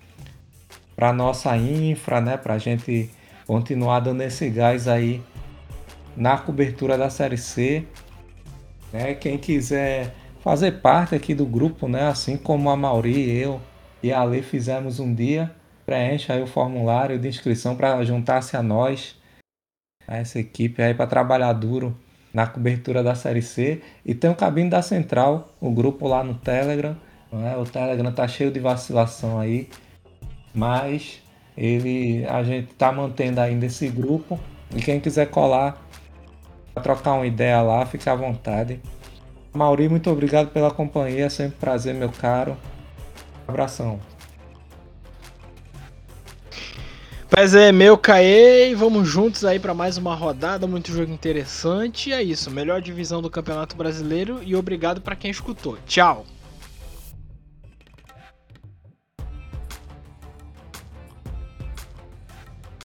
para 0.96 1.14
nossa 1.14 1.56
infra, 1.56 2.20
né? 2.20 2.38
para 2.38 2.56
a 2.56 2.58
gente 2.58 3.12
continuar 3.46 4.00
dando 4.00 4.22
esse 4.22 4.50
gás 4.50 4.88
aí 4.88 5.22
na 6.18 6.38
cobertura 6.38 6.98
da 6.98 7.10
série 7.10 7.38
C. 7.38 7.86
Né? 8.92 9.14
Quem 9.14 9.38
quiser 9.38 10.16
fazer 10.44 10.82
parte 10.82 11.16
aqui 11.16 11.34
do 11.34 11.46
grupo, 11.46 11.88
né? 11.88 12.08
assim 12.08 12.38
como 12.38 12.70
a 12.70 12.76
Mauri, 12.76 13.30
eu 13.30 13.62
e 14.04 14.12
a 14.12 14.22
Ale 14.22 14.42
fizemos 14.42 15.00
um 15.00 15.14
dia, 15.14 15.52
preencha 15.86 16.34
aí 16.34 16.42
o 16.42 16.48
formulário 16.48 17.20
de 17.20 17.28
inscrição 17.28 17.76
para 17.76 18.04
juntar-se 18.04 18.58
a 18.58 18.64
nós, 18.64 19.16
a 20.08 20.18
essa 20.18 20.39
equipe 20.39 20.82
aí 20.82 20.94
para 20.94 21.08
trabalhar 21.08 21.54
duro 21.54 21.96
na 22.34 22.48
cobertura 22.48 23.04
da 23.04 23.14
Série 23.14 23.42
C. 23.42 23.82
E 24.06 24.16
tem 24.16 24.30
o 24.30 24.36
Cabine 24.36 24.70
da 24.70 24.82
Central, 24.82 25.54
o 25.60 25.70
grupo 25.70 26.08
lá 26.08 26.24
no 26.24 26.36
Telegram. 26.36 26.96
Né? 27.32 27.56
O 27.58 27.66
Telegram 27.66 28.12
tá 28.12 28.28
cheio 28.28 28.52
de 28.52 28.60
vacilação 28.60 29.39
aí, 29.39 29.70
mas 30.54 31.22
ele 31.56 32.26
a 32.26 32.42
gente 32.44 32.74
tá 32.74 32.92
mantendo 32.92 33.39
ainda 33.39 33.66
esse 33.66 33.88
grupo. 33.89 34.39
E 34.76 34.82
quem 34.82 35.00
quiser 35.00 35.30
colar 35.30 35.82
trocar 36.82 37.14
uma 37.14 37.28
ideia 37.28 37.62
lá, 37.62 37.86
fique 37.86 38.08
à 38.10 38.16
vontade. 38.16 38.80
Mauri, 39.54 39.89
muito 39.89 40.10
obrigado 40.10 40.49
pela 40.49 40.72
companhia, 40.72 41.26
é 41.26 41.30
sempre 41.30 41.58
prazer, 41.60 41.93
meu 41.93 42.10
caro. 42.10 42.58
Abração. 43.47 43.99
É 47.58 47.72
meu 47.72 47.97
Caê 47.97 48.72
e 48.72 48.76
vamos 48.76 49.08
juntos 49.08 49.45
aí 49.45 49.58
para 49.58 49.74
mais 49.74 49.97
uma 49.97 50.14
rodada, 50.14 50.68
muito 50.68 50.91
jogo 50.91 51.12
interessante. 51.12 52.10
E 52.10 52.14
é 52.14 52.22
isso, 52.22 52.52
melhor 52.52 52.82
divisão 52.82 53.22
do 53.22 53.30
Campeonato 53.30 53.76
Brasileiro 53.76 54.41
e 54.43 54.56
obrigado 54.56 55.02
para 55.02 55.16
quem 55.16 55.32
escutou. 55.32 55.78
Tchau. 55.88 56.26